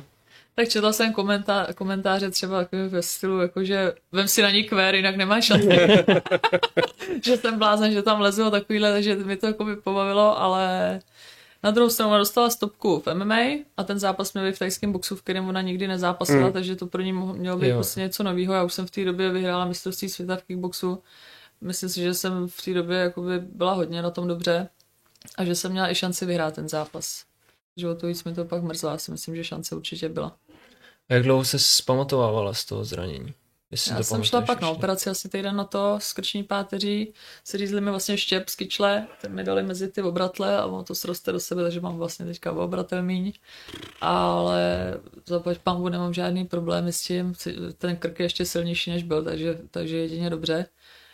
[0.60, 4.96] tak četla jsem komentá- komentáře třeba ve stylu, jako že vem si na ní kvér,
[4.96, 5.68] jinak nemáš šanci.
[7.26, 11.00] že jsem blázen, že tam lezu a takovýhle, takže mi to jako by pobavilo, ale
[11.63, 14.91] na druhou stranu ona dostala stopku v MMA a ten zápas měl být v tajském
[14.91, 16.54] boxu, v kterém ona nikdy nezápasila, mm.
[16.54, 18.54] takže to pro ní mělo být prostě něco nového.
[18.54, 21.04] Já už jsem v té době vyhrála mistrovství světa v kickboxu.
[21.62, 24.69] Myslím si, že jsem v té době jakoby byla hodně na tom dobře
[25.38, 27.24] a že jsem měla i šanci vyhrát ten zápas.
[27.78, 30.36] Že o to víc mi to pak mrzlo, já si myslím, že šance určitě byla.
[31.10, 33.34] A jak dlouho se zpamatovávala z toho zranění?
[33.72, 37.82] Jestli Já jsem šla pak na operaci asi týden na to, skrční páteří, se řízli
[37.82, 41.32] mi vlastně štěp z kyčle, ten mi dali mezi ty obratle a ono to sroste
[41.32, 43.34] do sebe, takže mám vlastně teďka obratel míň.
[44.02, 44.94] Ale
[45.26, 47.34] zaplať pambu nemám žádný problémy s tím,
[47.78, 50.66] ten krk je ještě silnější než byl, takže, takže jedině dobře.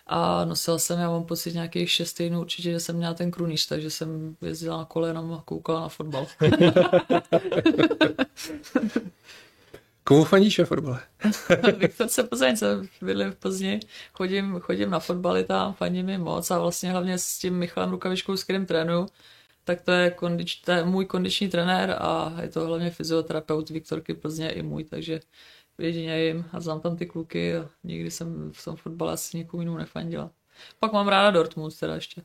[0.08, 3.68] A nosila jsem, já mám pocit nějakých šest týdnů určitě, že jsem měla ten krunýř,
[3.68, 6.28] takže jsem jezdila na kole jenom a koukala na fotbal.
[10.08, 11.00] Komu fandíš ve fotbale?
[11.78, 13.80] Viktorce Plzeň, jsem bydlím v Plzni,
[14.14, 18.38] chodím, chodím na fotbaly tam, fandím mi moc a vlastně hlavně s tím Michalem Rukavičkou,
[18.38, 19.06] s kterým trénu,
[19.64, 24.14] tak to je, kondič, to je můj kondiční trenér a je to hlavně fyzioterapeut Viktorky
[24.14, 25.20] Plzně i můj, takže
[25.78, 29.62] jedině jim a znám tam ty kluky a nikdy jsem v tom fotbale asi nikomu
[29.62, 30.32] jinou nefandila.
[30.80, 32.22] Pak mám ráda Dortmund teda ještě.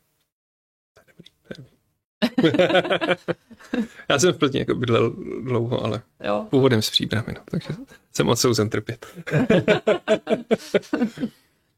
[4.09, 5.11] Já jsem v Plzni jako bydlel
[5.43, 6.47] dlouho, ale jo.
[6.51, 7.69] původem z příbramy, no, takže
[8.13, 9.07] jsem odsouzen trpět.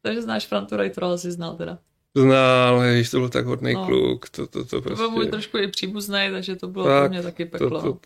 [0.03, 1.79] takže znáš Frantu Reitora, asi znal teda.
[2.15, 3.87] Znal, když to byl tak hodný no.
[3.87, 5.03] kluk, to, to, to prostě...
[5.03, 7.83] To byl můj trošku i příbuzný, takže to bylo tak, pro mě taky peklo.
[7.83, 7.99] To, to...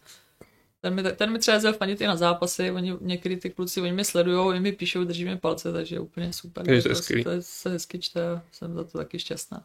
[0.80, 4.04] Ten mi, ten mi třeba fandit i na zápasy, oni, někdy ty kluci, oni mě
[4.04, 6.70] sledují, oni mi píšou, drží mi palce, takže je úplně super.
[6.70, 9.64] Je to, to, to, je, se hezky čte, jsem za to taky šťastná.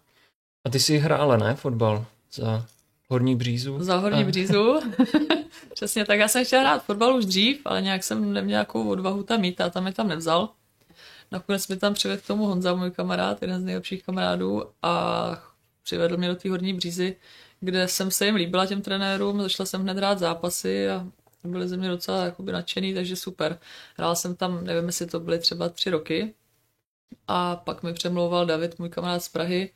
[0.65, 2.05] A ty jsi hrála, ne, fotbal?
[2.33, 2.65] Za
[3.09, 3.83] Horní břízu?
[3.83, 4.79] Za Horní břízu.
[5.73, 6.19] Přesně tak.
[6.19, 9.61] Já jsem chtěla hrát fotbal už dřív, ale nějak jsem neměla nějakou odvahu tam mít
[9.61, 10.49] a tam mě tam nevzal.
[11.31, 15.43] Nakonec mi tam přivedl k tomu Honza, můj kamarád, jeden z nejlepších kamarádů a
[15.83, 17.15] přivedl mě do té Horní břízy,
[17.59, 21.07] kde jsem se jim líbila těm trenérům, začala jsem hned hrát zápasy a
[21.43, 23.59] byli ze mě docela jakoby nadšený, takže super.
[23.97, 26.33] Hrál jsem tam, nevím, jestli to byly třeba tři roky
[27.27, 29.69] a pak mi přemlouval David, můj kamarád z Prahy,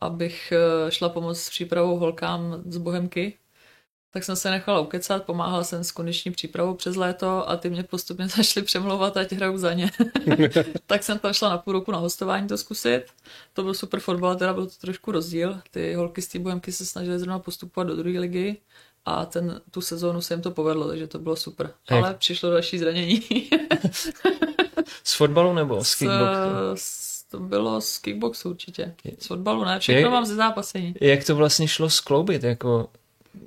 [0.00, 3.38] abych eh, šla pomoct s přípravou holkám z Bohemky.
[4.10, 7.82] Tak jsem se nechala ukecat, pomáhala jsem s kondiční přípravou přes léto a ty mě
[7.82, 9.90] postupně začaly přemlouvat, ať hraju za ně.
[10.86, 13.04] tak jsem tam šla na půl roku na hostování to zkusit.
[13.52, 15.60] To byl super fotbal, teda byl to trošku rozdíl.
[15.70, 18.56] Ty holky z té Bohemky se snažily zrovna postupovat do druhé ligy
[19.04, 21.70] a ten, tu sezónu se jim to povedlo, takže to bylo super.
[21.88, 21.98] Hej.
[21.98, 23.22] Ale přišlo další zranění.
[25.04, 26.08] z fotbalu nebo kickboxu?
[26.74, 28.94] Z, to bylo z kickboxu určitě.
[29.18, 30.94] Z fotbalu ne, všechno Je- mám ze zápasení.
[31.00, 32.88] Jak to vlastně šlo skloubit, jako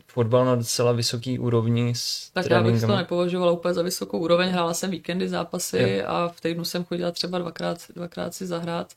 [0.07, 2.95] fotbal na docela vysoký úrovni s Tak já bych to tréninkama?
[2.99, 6.03] nepovažovala úplně za vysokou úroveň, hrála jsem víkendy zápasy Jo.
[6.07, 8.93] a v týdnu jsem chodila třeba dvakrát, dvakrát si zahrát.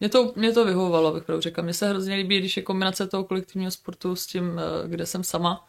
[0.00, 1.64] Mě to, mě to vyhovovalo, bych pravdu řekla.
[1.64, 5.24] Mně se hrozně líbí, když je kombinace toho kolektivního sportu s tím, eh, kde jsem
[5.24, 5.66] sama,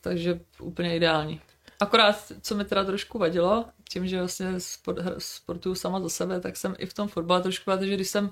[0.00, 1.40] takže úplně ideální.
[1.80, 6.56] Akorát, co mi teda trošku vadilo, tím, že vlastně sport, sportuju sama za sebe, tak
[6.56, 8.30] jsem i v tom fotbale trošku vadilo, že když jsem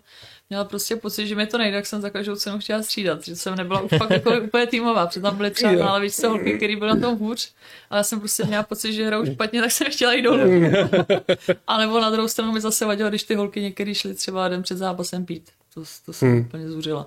[0.51, 3.37] měla prostě pocit, že mi to nejde, tak jsem za každou cenu chtěla střídat, že
[3.37, 6.91] jsem nebyla fakt jako úplně týmová, protože tam byly třeba na lavičce holky, které byly
[6.95, 7.53] na tom hůř,
[7.91, 10.41] ale já jsem prostě měla pocit, že hrajou špatně, tak jsem chtěla jít dolů.
[11.67, 14.63] A nebo na druhou stranu mi zase vadilo, když ty holky některý šly třeba den
[14.63, 15.51] před zápasem pít.
[15.75, 16.41] To, to jsem Hmm.
[16.41, 17.07] úplně zuřila.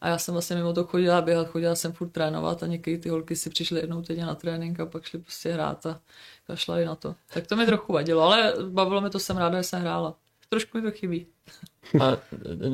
[0.00, 3.08] A já jsem vlastně mimo to chodila běhat, chodila jsem furt trénovat a některé ty
[3.08, 6.00] holky si přišly jednou týdně na trénink a pak šly prostě hrát a
[6.48, 7.14] kašlali na to.
[7.34, 10.14] Tak to mi trochu vadilo, ale bavilo mi to, jsem ráda, že jsem hrála.
[10.48, 11.26] Trošku mi to chybí.
[12.00, 12.16] A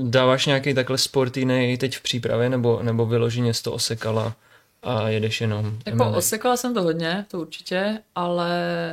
[0.03, 4.37] dáváš nějaký takhle sport jiný teď v přípravě, nebo, nebo vyloženě jsi to osekala
[4.83, 8.51] a jedeš jenom Jako osekala jsem to hodně, to určitě, ale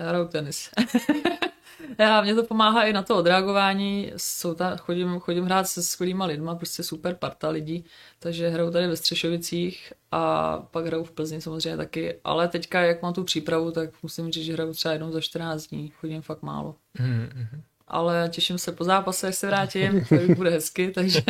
[0.08, 0.70] hraju tenis.
[1.98, 6.26] Já, mě to pomáhá i na to odreagování, jsou ta, chodím, chodím hrát se skvělýma
[6.26, 7.86] lidma, prostě super parta lidí,
[8.20, 13.02] takže hraju tady ve Střešovicích a pak hraju v Plzni samozřejmě taky, ale teďka, jak
[13.02, 16.42] mám tu přípravu, tak musím říct, že hraju třeba jednou za 14 dní, chodím fakt
[16.42, 16.76] málo.
[17.00, 17.62] Mhm, mhm.
[17.88, 21.22] Ale těším se po zápase, až se vrátím, to bude hezky, takže,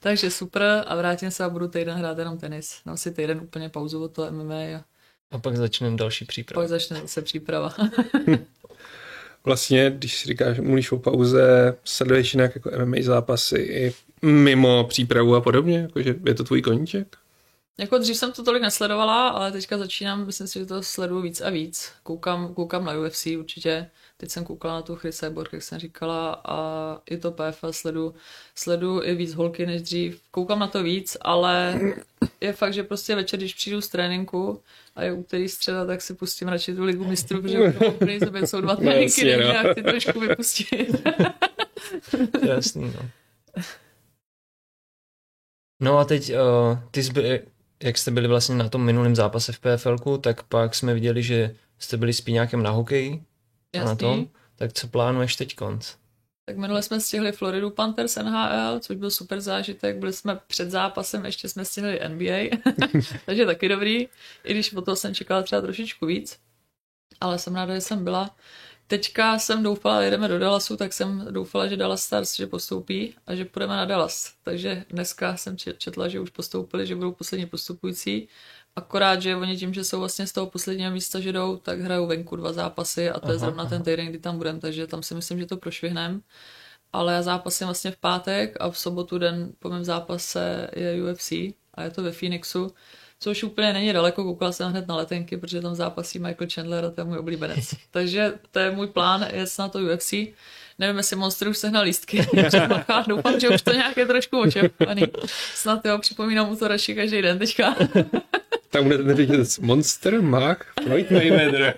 [0.00, 2.76] takže super a vrátím se a budu týden hrát jenom tenis.
[2.86, 4.84] Dám si týden úplně pauzu od toho MMA a
[5.30, 6.62] A pak začneme další přípravu.
[6.62, 7.74] pak začne zase příprava.
[9.46, 13.92] Vlastně, když si říkáš, mluvíš o pauze, sleduješ jinak jako MMA zápasy i
[14.26, 15.78] mimo přípravu a podobně?
[15.78, 17.16] Jakože je to tvůj koníček?
[17.78, 21.40] Jako dřív jsem to tolik nesledovala, ale teďka začínám, myslím si, že to sleduju víc
[21.40, 21.92] a víc.
[22.02, 23.90] Koukám, koukám na UFC určitě.
[24.16, 28.14] Teď jsem koukala na tu Chris Cyborg, jak jsem říkala, a i to PFL sledu,
[28.54, 30.22] sledu i víc holky než dřív.
[30.30, 31.80] Koukám na to víc, ale
[32.40, 34.62] je fakt, že prostě večer, když přijdu z tréninku
[34.96, 38.60] a je úterý středa, tak si pustím radši tu ligu mistrů, protože úplně sobě jsou
[38.60, 39.54] dva tréninky, jasně, takže no.
[39.54, 41.02] já chci trošku vypustit.
[42.46, 43.10] Jasný, no.
[45.80, 47.12] No a teď, uh, ty jsi
[47.84, 51.56] jak jste byli vlastně na tom minulém zápase v PFLku, tak pak jsme viděli, že
[51.78, 53.22] jste byli spíňákem na hokeji
[53.80, 54.28] a na tom.
[54.56, 55.94] Tak co plánuješ teď konc?
[56.46, 59.96] Tak minule jsme stihli Floridu Panthers NHL, což byl super zážitek.
[59.96, 62.58] Byli jsme před zápasem, ještě jsme stihli NBA,
[63.26, 64.08] takže taky dobrý.
[64.44, 66.38] I když o toho jsem čekala třeba trošičku víc.
[67.20, 68.36] Ale jsem ráda, že jsem byla.
[68.94, 73.34] Teďka jsem doufala, jedeme do Dallasu, tak jsem doufala, že Dallas Stars že postoupí a
[73.34, 74.34] že půjdeme na Dallas.
[74.42, 78.28] Takže dneska jsem če- četla, že už postoupili, že budou poslední postupující.
[78.76, 82.06] Akorát, že oni tím, že jsou vlastně z toho posledního místa, že jdou, tak hrajou
[82.06, 85.02] venku dva zápasy a to je Aha, zrovna ten týden, kdy tam budeme, takže tam
[85.02, 86.22] si myslím, že to prošvihnem.
[86.92, 91.32] Ale já zápasím vlastně v pátek a v sobotu den po mém zápase je UFC
[91.74, 92.74] a je to ve Phoenixu,
[93.24, 96.90] což úplně není daleko, koukala jsem hned na letenky, protože tam zápasí Michael Chandler a
[96.90, 97.74] to je můj oblíbenec.
[97.90, 100.12] Takže to je můj plán, je na to UFC.
[100.78, 102.26] Nevím, jestli Monster už sehnal lístky.
[103.06, 105.02] Doufám, že už to nějak je trošku očepaný.
[105.54, 107.76] Snad jo, připomínám mu to radši každý den teďka.
[108.70, 111.74] Tam bude ten řetězec Monster, Mach, Floyd Mayweather.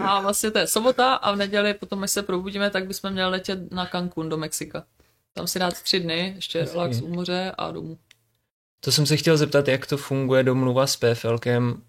[0.00, 3.30] A vlastně to je sobota a v neděli potom, až se probudíme, tak bychom měli
[3.30, 4.84] letět na Cancún do Mexika.
[5.34, 7.98] Tam si dát tři dny, ještě relax u moře a domů.
[8.80, 11.82] To jsem se chtěl zeptat, jak to funguje domluva s PFLkem,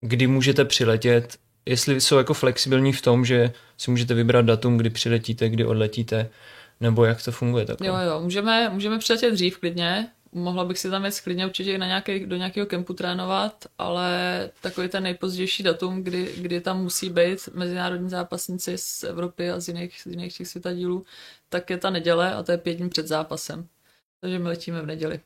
[0.00, 4.90] kdy můžete přiletět, jestli jsou jako flexibilní v tom, že si můžete vybrat datum, kdy
[4.90, 6.30] přiletíte, kdy odletíte,
[6.80, 7.88] nebo jak to funguje takhle.
[7.88, 10.08] Jo, jo, můžeme, můžeme přiletět dřív klidně.
[10.32, 14.88] Mohla bych si tam jet klidně určitě na nějaký, do nějakého kempu trénovat, ale takový
[14.88, 20.00] ten nejpozdější datum, kdy, kdy tam musí být mezinárodní zápasníci z Evropy a z jiných,
[20.00, 21.04] z jiných těch světadílů,
[21.48, 23.68] tak je ta neděle a to je pět dní před zápasem.
[24.20, 25.20] Takže my letíme v neděli.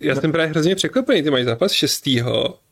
[0.00, 2.06] Já jsem právě hrozně překvapený, ty máš zápas 6.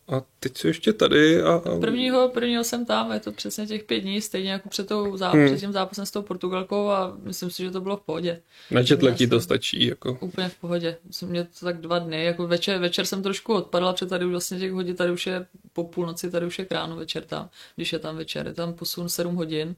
[0.08, 1.52] A teď jsou ještě tady a...
[1.52, 1.80] a...
[1.80, 5.30] Prvního, prvního jsem tam, je to přesně těch pět dní, stejně jako před, tou zá,
[5.30, 5.46] Hmm.
[5.46, 8.42] před tím zápasem s tou Portugalkou a myslím si, že to bylo v pohodě.
[8.70, 10.18] Na jetlag ti to stačí, jako.
[10.20, 10.96] Úplně v pohodě.
[11.04, 12.24] Myslím, mě to tak dva dny.
[12.24, 15.46] Jako večer, večer jsem trošku odpadla, protože tady už vlastně těch hodin, tady už je
[15.72, 18.46] po půlnoci, tady už je kráno večer tam, když je tam večer.
[18.46, 19.76] Je tam posun 7 hodin,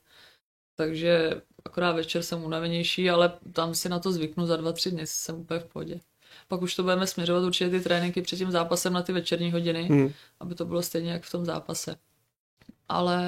[0.76, 5.06] takže akorát večer jsem unavenější, ale tam si na to zvyknu za dva, tři dny,
[5.06, 6.00] jsem úplně v pohodě.
[6.48, 9.82] Pak už to budeme směřovat určitě ty tréninky před tím zápasem na ty večerní hodiny,
[9.82, 10.12] Hmm.
[10.40, 11.96] aby to bylo stejně jak v tom zápase.
[12.88, 13.18] Ale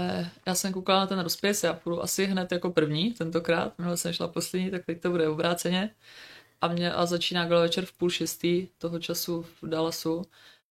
[0.46, 4.12] já jsem koukala na ten rozpis, já půjdu asi hned jako první tentokrát, minule jsem
[4.12, 5.94] šla poslední, tak teď to bude obráceně.
[6.60, 10.22] A, mě, a začíná gala večer v půl šestý toho času v Dallasu.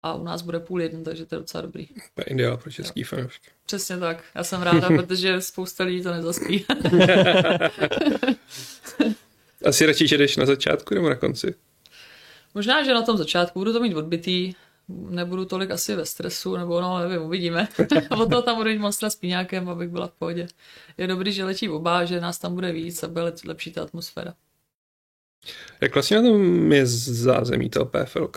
[0.03, 1.87] A u nás bude půl jeden, takže to je docela dobrý.
[1.87, 3.51] To je ideál pro český fanoušky.
[3.67, 4.25] Přesně tak.
[4.35, 6.65] Já jsem ráda, protože spousta lidí to nezaspí.
[9.65, 11.55] Asi radši, že jdeš na začátku nebo na konci?
[12.55, 14.55] Možná, že na tom začátku budu to mít odbitý,
[14.89, 17.69] nebudu tolik asi ve stresu, nebo no, nevím, uvidíme.
[18.11, 20.49] Od toho tam budu mít monstra s píňákem, abych byla v pohodě.
[20.99, 24.35] Je dobrý, že letí oba, že nás tam bude víc a bude lepší ta atmosféra.
[25.81, 28.31] Jak vlastně na tom je zázemí toho PFL?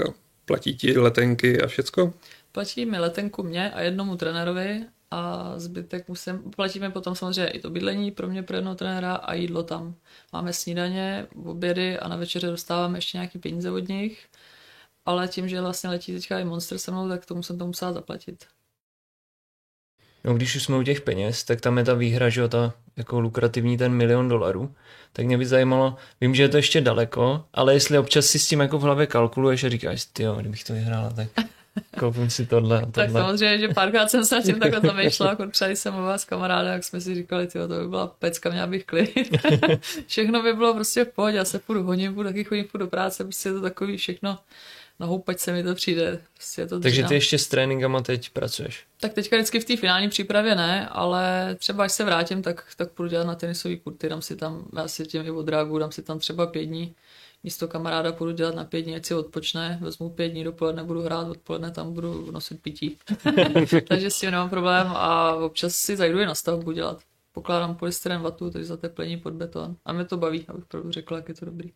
[0.45, 2.13] Platí ti letenky a všecko?
[2.51, 7.69] Platí mi letenku mě a jednomu trenérovi a zbytek musím, platíme potom samozřejmě i to
[7.69, 9.95] bydlení pro mě, pro jednoho trenéra a jídlo tam.
[10.34, 14.27] Máme snídaně, obědy a na večeře dostáváme ještě nějaký peníze od nich,
[15.06, 17.93] ale tím, že vlastně letí teďka i Monster se mnou, tak tomu jsem to musela
[17.93, 18.45] zaplatit.
[20.23, 22.73] No když už jsme u těch peněz, tak tam je ta výhra, že jo, ta
[22.97, 24.75] jako lukrativní ten milion dolarů.
[25.13, 28.47] Tak mě by zajímalo, vím, že je to ještě daleko, ale jestli občas si s
[28.47, 31.27] tím jako v hlavě kalkuluješ a říkáš, ty jo, kdybych to vyhrála, tak
[31.99, 32.91] koupím si tohle a tohle.
[32.91, 36.25] Tak samozřejmě, že párkrát jsem se na tím takhle zamýšlela, jako třeba jsem u vás
[36.25, 39.38] kamaráda, jak jsme si říkali, tyjo, to by byla pecka, měla bych klid.
[40.07, 42.89] všechno by bylo prostě v pohodě, já se půjdu hodně, půjdu taky chodím půjdu do
[42.89, 44.39] práce, prostě je to takový všechno,
[44.99, 46.21] na houpač se mi to přijde.
[46.33, 47.07] Prostě je to Takže dřina.
[47.07, 48.83] ty ještě s tréninkama teď pracuješ?
[48.99, 52.91] Tak teďka vždycky v té finální přípravě ne, ale třeba až se vrátím, tak, tak
[52.91, 56.01] půjdu dělat na tenisový kurty, dám si tam, já si tím i odrágu, dám si
[56.01, 56.95] tam třeba pět dní,
[57.43, 61.01] místo kamaráda půjdu dělat na pět dní, ať si odpočne, vezmu pět dní dopoledne, budu
[61.01, 62.97] hrát, odpoledne tam budu nosit pití.
[63.88, 67.01] takže s tím nemám problém a občas si zajdu i na stavbu dělat.
[67.32, 69.75] Pokládám polystyren vatu, takže zateplení pod beton.
[69.86, 71.71] A mě to baví, abych pravdu řekla, jak je to dobrý.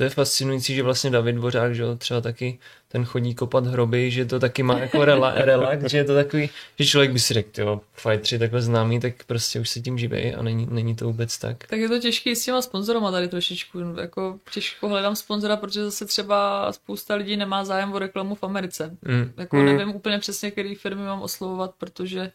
[0.00, 2.58] To je fascinující, že vlastně David Dvořák, že třeba taky
[2.88, 6.50] ten chodí kopat hroby, že to taky má jako rela, relax, že je to takový,
[6.78, 10.34] že člověk by si řekl, jo, fightři takhle známý, tak prostě už se tím živí
[10.34, 11.66] a není, není to vůbec tak.
[11.66, 16.06] Tak je to těžký s těma sponzorama tady trošičku, jako těžko hledám sponzora, protože zase
[16.06, 18.96] třeba spousta lidí nemá zájem o reklamu v Americe.
[19.02, 19.32] Mm.
[19.36, 19.64] Jako mm.
[19.64, 22.32] nevím úplně přesně, který firmy mám oslovovat, protože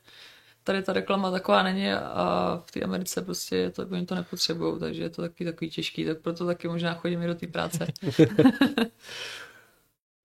[0.65, 5.03] tady ta reklama taková není a v té Americe prostě to, oni to nepotřebují, takže
[5.03, 7.87] je to taky takový těžký, tak proto taky možná chodím i do té práce.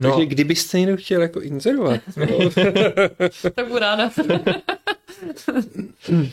[0.00, 0.10] No.
[0.10, 2.00] Takže kdybyste někdo chtěl jako inzerovat.
[3.54, 4.10] tak budu ráda.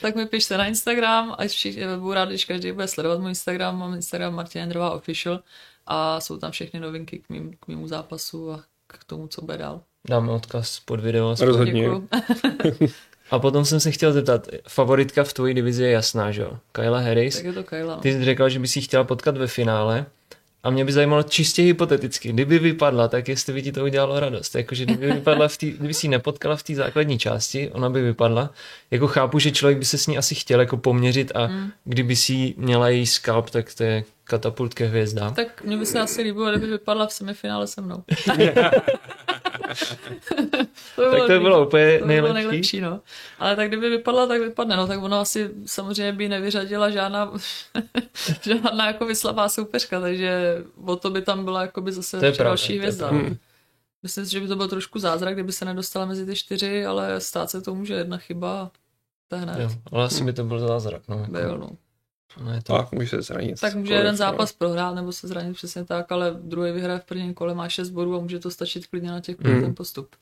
[0.01, 3.79] tak mi pište na Instagram, a všichni, budu rád, když každý bude sledovat můj Instagram,
[3.79, 5.39] mám Instagram Martina Jendrová Official
[5.85, 9.57] a jsou tam všechny novinky k, mým, k mému zápasu a k tomu, co bude
[9.57, 9.81] dál.
[10.09, 11.35] Dáme odkaz pod video.
[11.39, 11.89] Rozhodně.
[13.31, 16.51] A potom jsem se chtěl zeptat, favoritka v tvojí divizi je jasná, že jo?
[16.71, 17.35] Kyla Harris.
[17.35, 17.97] Tak je to Kyla.
[17.97, 20.05] Ty jsi řekla, že bys ji chtěla potkat ve finále.
[20.63, 24.55] A mě by zajímalo čistě hypoteticky, kdyby vypadla, tak jestli by ti to udělalo radost.
[24.55, 28.01] Jakože kdyby vypadla v tý, kdyby si ji nepotkala v té základní části, ona by
[28.01, 28.49] vypadla.
[28.91, 31.71] Jako chápu, že člověk by se s ní asi chtěl jako poměřit a mm.
[31.85, 35.33] kdyby si měla její scalp, tak to je katapult ke hvězdám.
[35.33, 38.03] Tak mě by se asi líbilo, kdyby vypadla v semifinále se mnou.
[40.95, 42.21] to by tak to by bylo úplně to nejlepší.
[42.21, 43.01] Bylo nejlepší no.
[43.39, 44.77] Ale tak kdyby vypadla, tak vypadne.
[44.77, 47.33] No, tak ona asi samozřejmě by nevyřadila žádná,
[48.41, 52.31] žádná jako vyslabá soupeřka, takže o to by tam byla jako by zase to je
[52.31, 53.09] další hvězda.
[53.09, 53.37] Hmm.
[54.03, 57.21] Myslím si, že by to byl trošku zázrak, kdyby se nedostala mezi ty čtyři, ale
[57.21, 58.71] stát se to může jedna chyba.
[59.27, 59.59] To je hned.
[59.59, 61.01] Jo, ale asi by to byl zázrak.
[61.07, 61.31] No, jako.
[61.31, 61.69] Byl, no.
[62.43, 62.73] No je to...
[62.77, 63.59] Tak může se zranit.
[63.59, 67.33] Tak může jeden zápas prohrát nebo se zranit přesně tak, ale druhý vyhraje v prvním
[67.33, 69.61] kole, má 6 bodů a může to stačit klidně na těch mm.
[69.61, 70.15] ten postup.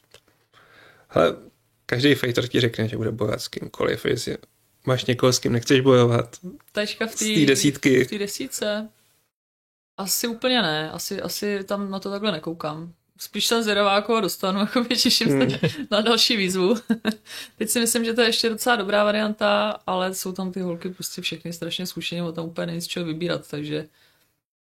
[1.10, 1.36] Ale
[1.86, 4.38] každý fighter ti řekne, že bude bojovat s kýmkoliv, jestli
[4.86, 6.38] máš někoho, s kým nechceš bojovat.
[6.72, 8.04] Teďka v té desítky.
[8.04, 8.90] V té desítce.
[9.98, 14.60] Asi úplně ne, asi, asi tam na to takhle nekoukám spíš jsem zvědavá, jako dostanu,
[14.60, 15.58] jako těším se hmm.
[15.92, 16.76] na další výzvu.
[17.58, 20.90] Teď si myslím, že to je ještě docela dobrá varianta, ale jsou tam ty holky
[20.90, 23.88] prostě všechny strašně zkušené, o tam úplně není z čeho vybírat, takže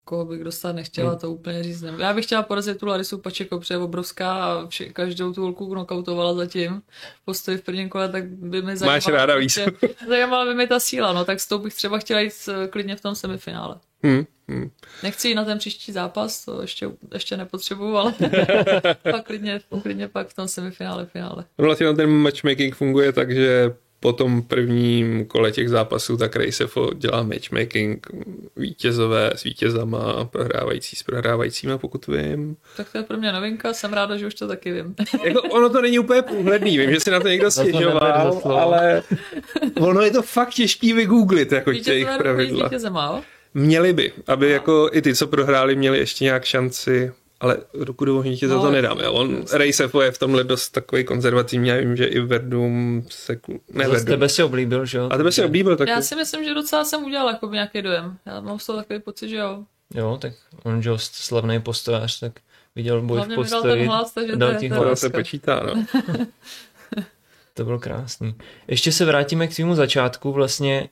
[0.08, 1.20] koho bych dostat nechtěla, hmm.
[1.20, 2.00] to úplně říct nevím.
[2.00, 5.66] Já bych chtěla porazit tu Larisu Pačeko, protože je obrovská a vši, každou tu holku
[5.66, 6.82] knockoutovala zatím
[7.26, 8.96] postoj v prvním kole, tak by mi zajímala.
[8.96, 9.60] Máš ráda víc.
[10.08, 12.96] zajímala by mi ta síla, no tak s tou bych třeba chtěla jít eh, klidně
[12.96, 13.76] v tom semifinále.
[14.04, 14.72] Hmm, hmm.
[15.04, 18.14] Nechci jít na ten příští zápas, to ještě, ještě nepotřebuju, ale
[19.12, 21.46] pak klidně, klidně pak v tom semifinále, finále.
[21.58, 27.24] Vlastně ten matchmaking funguje tak, že po tom prvním kole těch zápasů tak Rejsefo dělá
[27.24, 28.08] matchmaking
[28.56, 32.58] vítězové s vítězama, prohrávající s prohrávajícíma, pokud vím.
[32.78, 34.96] Tak to je pro mě novinka, jsem ráda, že už to taky vím.
[35.24, 39.04] jako ono to není úplně průhledný, vím, že si na to někdo stěžoval, ale
[39.80, 42.64] ono je to fakt těžký vygooglit, jako těch pravidla.
[42.64, 43.24] Vítězema,
[43.54, 48.18] Měli by, aby jako i ty, co prohráli, měli ještě nějak šanci ale ruku do
[48.18, 49.00] ohni ti za to no, nedám.
[49.00, 49.14] Jo.
[49.14, 53.40] On Ray Sefo je v tomhle dost takový konzervativní, já vím, že i Verdum se...
[53.74, 54.06] Ne, Zase Verdum.
[54.06, 55.10] tebe si oblíbil, že jo?
[55.12, 55.92] A tebe si oblíbil taky.
[55.92, 58.18] Já si myslím, že docela jsem udělal jako nějaký dojem.
[58.26, 59.64] Já mám z toho takový pocit, že jo.
[59.96, 60.34] Jo, tak
[60.64, 62.40] on, že slavný postojář, tak
[62.76, 63.80] viděl boj Hlavně v dal postoji.
[63.80, 65.00] ten hlas, takže dal to ti hlas.
[65.00, 65.86] se počítá, no.
[67.54, 68.36] To bylo krásný.
[68.68, 70.32] Ještě se vrátíme k tvému začátku.
[70.32, 70.90] Vlastně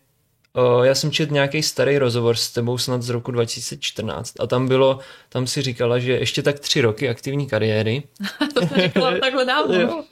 [0.83, 4.99] já jsem četl nějaký starý rozhovor s tebou snad z roku 2014 a tam bylo,
[5.29, 8.03] tam si říkala, že ještě tak tři roky aktivní kariéry
[8.53, 9.77] To jsem říkala takhle dávno.
[9.87, 10.03] No,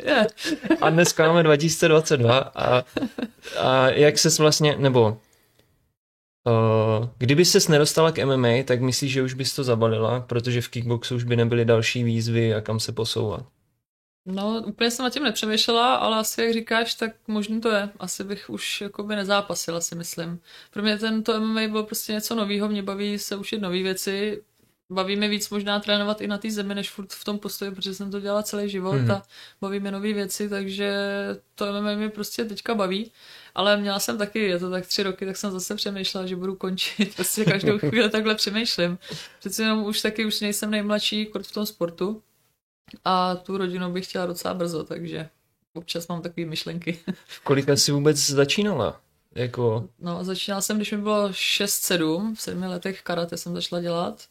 [0.81, 2.83] a dneska máme 2022 a,
[3.59, 5.17] a jak ses vlastně, nebo
[6.47, 10.67] o, kdyby ses nedostala k MMA, tak myslíš, že už bys to zabalila, protože v
[10.67, 13.45] kickboxu už by nebyly další výzvy a kam se posouvat.
[14.25, 17.89] No, úplně jsem nad tím nepřemýšlela, ale asi jak říkáš, tak možný to je.
[17.99, 20.39] Asi bych už jakoby nezápasila, si myslím.
[20.71, 24.43] Pro mě tento MMA bylo prostě něco nového, mě baví se učit nové věci,
[24.89, 27.93] baví mě víc možná trénovat i na té zemi, než furt v tom postoji, protože
[27.93, 29.11] jsem to dělala celý život Mhm.
[29.11, 29.23] a
[29.61, 30.93] baví mě nové věci, takže
[31.55, 33.11] to MMA mě prostě teďka baví.
[33.55, 36.55] Ale měla jsem taky, je to tak tři roky, tak jsem zase přemýšlela, že budu
[36.55, 37.15] končit.
[37.15, 38.97] Prostě každou chvíli takhle přemýšlím.
[39.39, 42.21] Přece jenom už taky už nejsem nejmladší kort v tom sportu.
[43.05, 45.29] A tu rodinu bych chtěla docela brzo, takže
[45.73, 46.99] občas mám takové myšlenky.
[47.27, 49.01] V kolika jsi vůbec začínala?
[49.35, 54.23] Jako, No, začínala jsem, když mi bylo 6-7, v sedmi letech karate jsem začala dělat.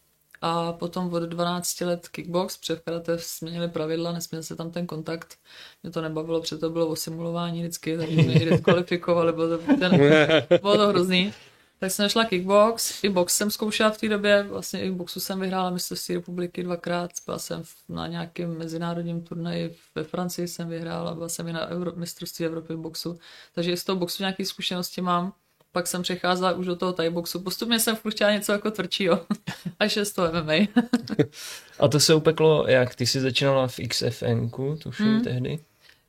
[0.45, 4.87] A potom od 12 let kickbox, protože v karate změnili pravidla, nesměl se tam ten
[4.87, 5.39] kontakt.
[5.83, 9.77] Mě to nebavilo, protože to bylo o simulování vždycky, takže mě i diskvalifikovali, bylo to,
[9.77, 9.99] ten,
[10.61, 11.33] bylo to hrozný.
[11.83, 15.21] Tak jsem našla kickbox, i box jsem zkoušela v té době, vlastně i v boxu
[15.21, 21.15] jsem vyhrála mistrovství republiky dvakrát, byla jsem na nějakém mezinárodním turnaji ve Francii jsem vyhrála,
[21.15, 23.19] byla jsem i na Euro, mistrovství Evropy v boxu,
[23.55, 25.33] takže i z toho boxu nějaké zkušenosti mám.
[25.73, 27.41] Pak jsem přecházela už do toho Thai boxu.
[27.41, 29.27] Postupně jsem chtěla něco jako tvrdšího.
[29.79, 30.53] Až je z toho MMA.
[31.81, 32.95] a to se upeklo jak?
[32.95, 34.49] Ty jsi začínala v XFN,
[34.83, 35.25] tuším Hmm.
[35.25, 35.59] tehdy.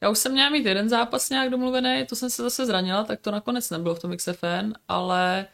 [0.03, 3.19] Já už jsem měla mít jeden zápas nějak domluvený, to jsem se zase zranila, tak
[3.19, 5.45] to nakonec nebylo v tom XFN, ale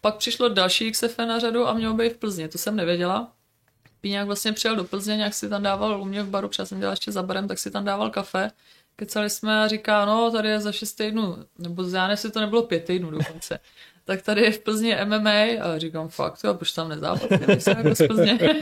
[0.00, 3.32] pak přišlo další XFN na řadu a mělo být v Plzni, to jsem nevěděla.
[4.00, 6.78] Píňák vlastně přijel do Plzně, nějak si tam dával u mě v baru, protože jsem
[6.78, 8.50] dělala ještě za barem, tak si tam dával kafe.
[8.96, 12.62] Kecali jsme a říká, no tady je za šest týdnů, nebo já jestli to nebylo
[12.62, 13.58] pět týdnů dokonce.
[14.08, 17.94] Tak tady je v Plzni MMA a říkám, fakt, jo, proč tam nezápasím, nejsem jako
[17.94, 18.38] z Plzně.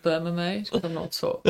[0.00, 1.40] to je MMA, říkám, no co.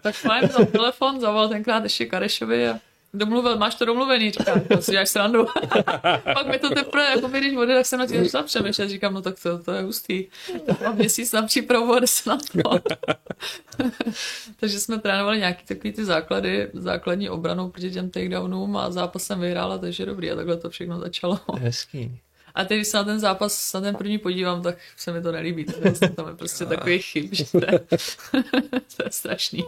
[0.00, 2.78] tak fajn, vzal telefon, zavolal tenkrát ještě Karešovi a
[3.14, 5.46] domluvil, máš to domluvený, říkám, to si děláš srandu.
[6.34, 9.22] Pak mi to teprve, jako když odjel, tak jsem na tím začala přemýšlet, říkám, no
[9.22, 10.26] tak to, to je hustý.
[10.66, 12.80] Tak mám měsíc na přípravu a se na to.
[14.60, 19.40] Takže jsme trénovali nějaký takový ty základy, základní obranu proti těm takedownům a zápas jsem
[19.40, 21.40] vyhrála, takže dobrý a takhle to všechno začalo.
[21.58, 22.20] Hezký.
[22.54, 25.32] A teď, když se na ten zápas, na ten první podívám, tak se mi to
[25.32, 25.64] nelíbí.
[25.64, 27.78] To je, tam je prostě takový chyb, že to je,
[28.96, 29.64] to je strašný.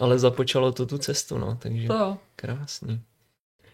[0.00, 2.18] Ale započalo to tu cestu, no, takže To jo.
[2.36, 3.00] krásný.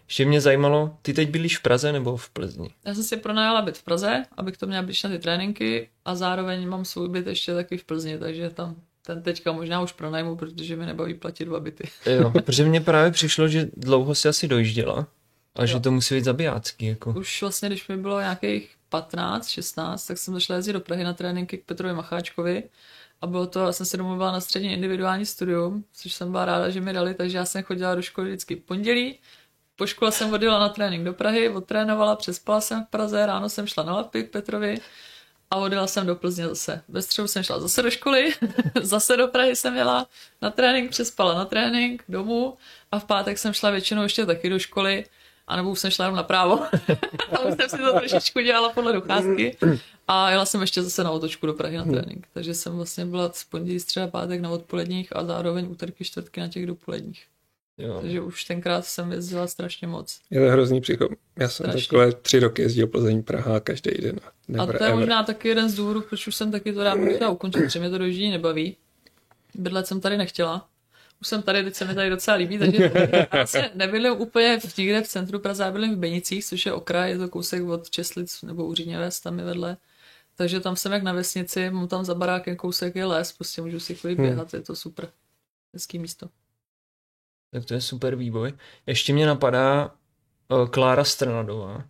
[0.07, 2.69] Ještě mě zajímalo, ty teď bydlíš v Praze nebo v Plzni?
[2.85, 6.15] Já jsem si pronajala byt v Praze, abych to měla blíž na ty tréninky a
[6.15, 10.35] zároveň mám svůj byt ještě taky v Plzni, takže tam ten teďka možná už pronajmu,
[10.35, 11.83] protože mi nebaví platit dva byty.
[12.05, 15.07] Jo, protože mně právě přišlo, že dlouho si asi dojížděla
[15.55, 15.79] a že Jo.
[15.79, 17.11] to musí být zabijácký, jako.
[17.17, 21.13] Už vlastně, když mi bylo nějakých 15, 16, tak jsem začala jezdit do Prahy na
[21.13, 22.63] tréninky k Petrovi Macháčkovi.
[23.21, 26.69] A bylo to, já jsem si domluvila na střední individuální studium, což jsem byla ráda,
[26.69, 29.19] že mi dali, takže já jsem chodila do školy vždycky pondělí,
[29.75, 33.67] po škole jsem odjela na trénink do Prahy, odtrénovala, přespala jsem v Praze, ráno jsem
[33.67, 34.77] šla na lapy k Petrovi
[35.51, 36.81] a odjela jsem do Plzně zase.
[36.87, 38.33] Ve středu jsem šla zase do školy,
[38.81, 40.07] zase do Prahy jsem jela
[40.41, 42.57] na trénink, přespala na trénink domů
[42.91, 45.05] a v pátek jsem šla většinou ještě taky do školy,
[45.51, 46.59] anebo už jsem šla jenom na právo.
[47.31, 49.57] a už jsem si to trošičku dělala podle docházky.
[50.07, 52.27] A jela jsem ještě zase na otočku do Prahy na trénink.
[52.33, 56.47] Takže jsem vlastně byla z pondělí, středa, pátek na odpoledních a zároveň úterky, čtvrtky na
[56.47, 57.23] těch dopoledních.
[57.77, 57.99] Jo.
[58.01, 60.19] Takže už tenkrát jsem jezdila strašně moc.
[60.29, 61.11] Je to hrozný příchod.
[61.39, 61.87] Já jsem Strašný.
[61.87, 64.19] takhle tři roky jezdil Plzeň, Praha každý den.
[64.25, 64.99] A Never, to je ever.
[64.99, 66.81] možná taky jeden z důvodů, proč už jsem taky to
[67.15, 68.77] chtěla ukončit, protože mě to dojíždění nebaví.
[69.55, 70.67] Bydlet jsem tady nechtěla.
[71.21, 72.91] Už jsem tady, teď se mi tady docela líbí, takže
[73.31, 77.11] vlastně nebydlím úplně v, nikde v centru Praze, já bydlím v Benicích, což je okraj,
[77.11, 79.77] je to kousek od Česlic nebo Úříněves, tam je vedle.
[80.35, 83.79] Takže tam jsem jak na vesnici, mám tam za barákem kousek je les, prostě můžu
[83.79, 85.09] si chvíli běhat, je to super.
[85.73, 86.29] Hezký místo.
[87.51, 88.53] Tak to je super výboj.
[88.85, 89.91] Ještě mě napadá
[90.49, 91.85] uh, Klára Strnadová.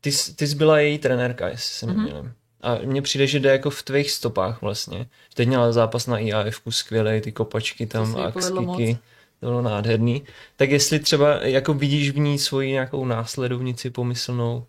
[0.00, 2.32] Ty, jsi- ty jsi byla její trenérka, jestli se Mhm.
[2.64, 5.06] A mně přijde, že jde jako v tvých stopách vlastně.
[5.34, 8.98] Teď měla zápas na IAF, skvělej, ty kopačky tam a skiky.
[9.40, 10.22] To bylo nádherný.
[10.56, 14.66] Tak jestli třeba jako vidíš v ní svoji nějakou následovnici pomyslnou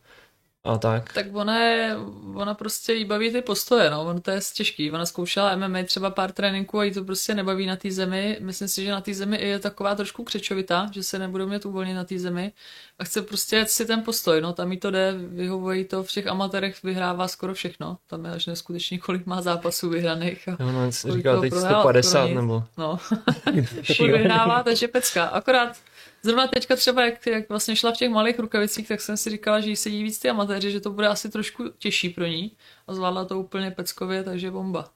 [0.65, 1.13] a tak.
[1.13, 1.95] Tak ona, je,
[2.33, 4.91] ona prostě jí baví ty postoje, no, ono to je těžký.
[4.91, 8.37] Ona zkoušela MMA třeba pár tréninků a jí to prostě nebaví na té zemi.
[8.41, 11.93] Myslím si, že na té zemi je taková trošku křečovitá, že se nebude mít uvolnit
[11.93, 12.51] na té zemi
[12.99, 16.27] a chce prostě si ten postoj, no, tam jí to jde, vyhovuje to v těch
[16.27, 17.97] amatérech, vyhrává skoro všechno.
[18.07, 20.47] Tam je až neskutečný, kolik má zápasů vyhraných.
[20.47, 20.89] A Jo, no,
[21.23, 22.35] toho teď prohrál, 150 skoro nic.
[22.35, 22.63] nebo...
[22.77, 22.99] No,
[23.99, 25.25] vyhrává, takže pecka.
[25.25, 25.77] Akorát
[26.25, 29.59] zrovna teďka třeba, jak, jak vlastně šla v těch malých rukavicích, tak jsem si říkala,
[29.61, 32.57] že jí sedí víc ty amatéři, že to bude asi trošku těžší pro ní
[32.87, 34.91] a zvládla to úplně peckově, takže bomba.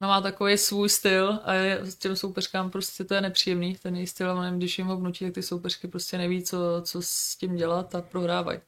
[0.00, 3.96] No má takový svůj styl a je, s těm soupeřkám prostě to je nepříjemný, ten
[3.96, 7.36] její styl, a když jim ho vnutí, tak ty soupeřky prostě neví, co, co s
[7.36, 8.60] tím dělat a prohrávají.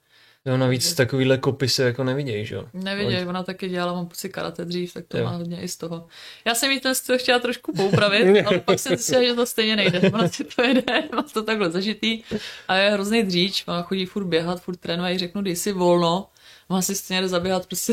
[0.47, 2.65] Jo, navíc takovýhle kopy se jako nevidějí, že jo?
[2.73, 5.25] Nevěděj, ona taky dělala, mám pocit karate dřív, tak to Jo.
[5.25, 6.07] má hodně i z toho.
[6.45, 9.77] Já jsem jí ten styl chtěla trošku poupravit, ale pak jsem zjistila, že to stejně
[9.77, 10.01] nejde.
[10.01, 10.83] Ona si to jede,
[11.15, 12.23] má to takhle zažitý
[12.69, 16.29] a je hrozný dříč, má chodí furt běhat, furt trénuje, jí řeknu, dej si volno,
[16.69, 17.93] má si stejně jde zaběhat, prostě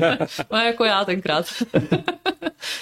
[0.50, 1.46] má jako já tenkrát.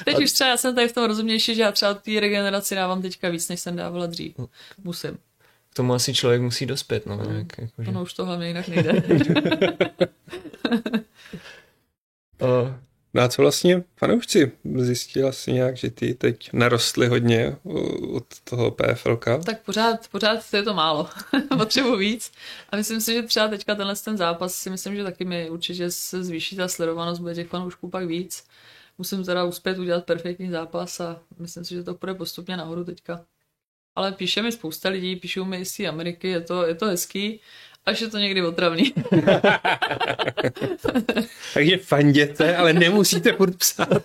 [0.04, 3.02] Teď už třeba já jsem tady v tom rozumnější, že já třeba té regeneraci dávám
[3.02, 4.34] teďka víc, než jsem dávala dřív.
[4.84, 5.18] Musím.
[5.77, 7.20] K tomu asi člověk musí dospět, no.
[7.31, 7.89] Jak, jakože.
[7.89, 9.03] Ono už to hlavně jinak nejde.
[12.43, 12.74] Uh,
[13.14, 14.53] No a co vlastně fanoušci?
[14.77, 17.57] Zjistila jsi nějak, že ty teď narostly hodně
[18.14, 19.39] od toho PFLka?
[19.39, 21.09] tak pořád, pořád je to málo.
[21.59, 22.33] Potřebuji víc.
[22.70, 25.91] A myslím si, že třeba teďka tenhle ten zápas si myslím, že taky mi určitě
[25.91, 28.45] se zvýší ta sledovanost, bude těch fanoušků pak víc.
[28.99, 33.24] Musím teda uspět udělat perfektní zápas a myslím si, že to půjde postupně nahoru teďka.
[33.97, 36.86] Ale píše mi spousta lidí, píšou mi i z té Ameriky, je to, je to
[36.86, 37.40] hezký,
[37.86, 38.94] až je to někdy otravný.
[41.55, 44.03] Takže fanděte, ale nemusíte furt psát.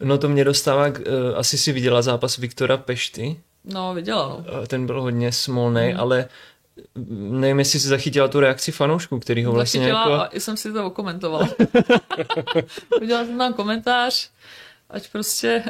[0.00, 1.04] no to mě dostává, k, uh,
[1.36, 3.36] asi si viděla zápas Viktora Pešty,
[3.66, 4.36] No, viděla, no.
[4.36, 6.28] uh, ten byl hodně smolný, ale
[6.94, 10.36] mm, nevím, jestli si zachytila tu reakci fanoušků, který ho vlastně Zachytila jako...
[10.36, 11.48] a jsem si to okomentovala.
[13.02, 14.30] Udělala jsem tam komentář,
[14.90, 15.64] ať prostě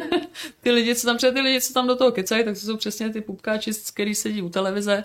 [0.60, 2.76] ty lidi, co tam, protože ty lidi, co tam do toho kecají, tak to jsou
[2.76, 5.04] přesně ty pupkáči, který sedí u televize,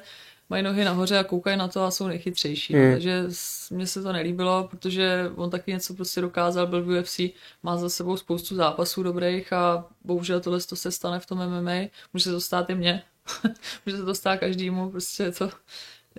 [0.49, 2.74] mají nohy nahoře a koukají na to a jsou nejchytřejší.
[2.74, 2.91] Hmm.
[2.91, 3.24] Takže
[3.70, 7.20] mně se to nelíbilo, protože on taky něco prostě dokázal, byl v UFC,
[7.63, 11.88] má za sebou spoustu zápasů dobrých a bohužel tohle to se stane v tom MMA.
[12.13, 13.03] Může se to stát i mně.
[13.86, 15.49] Může se to stát každému, prostě je to,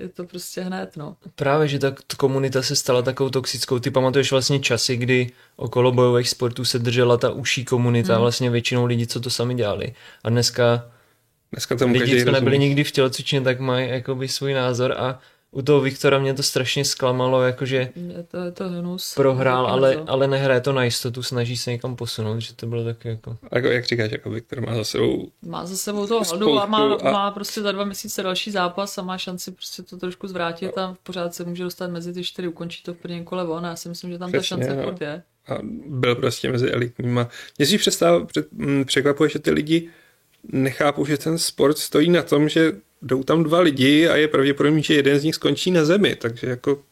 [0.01, 1.17] je to prostě hned, no.
[1.35, 3.79] Právě, že ta komunita se stala takovou toxickou.
[3.79, 8.21] Ty pamatuješ vlastně časy, kdy okolo bojových sportů se držela ta uší komunita, Hmm.
[8.23, 9.95] vlastně většinou lidí, co to sami dělali.
[10.25, 10.91] A dneska
[11.53, 12.59] Dneska tomu lidi, každý co nebyli rozumí.
[12.69, 15.19] nikdy v tělocvičně, tak mají jakoby svůj názor a
[15.51, 17.77] u toho Viktora mě to strašně zklamalo, jakože
[18.17, 19.15] Je to, je to hnus.
[19.15, 20.11] prohrál, Taky ale, to.
[20.11, 23.37] ale nehraje to na jistotu, snaží se někam posunout, že to bylo taky jako...
[23.53, 26.67] Jako, jak říkáš, jako Viktor má za sebou Má za sebou toho Spoustu hladu a
[26.67, 30.29] má, a- má prostě za dva měsíce další zápas a má šanci prostě to trošku
[30.29, 33.67] zvrátit a pořád se může dostat mezi ty čtyři, ukončí to v prvním kole on
[33.67, 34.95] a já si myslím, že tam ta Přesně, šance no.
[35.01, 35.23] je.
[35.49, 37.29] a byl prostě mezi elitníma.
[37.59, 37.79] Mě si
[38.59, 39.91] m, překvapuje, že ty lidi
[40.49, 42.73] nechápou, že ten sport stojí na tom, že
[43.03, 46.47] jdou tam dva lidi a je pravděpodobný, že jeden z nich skončí na zemi, takže
[46.47, 46.83] jako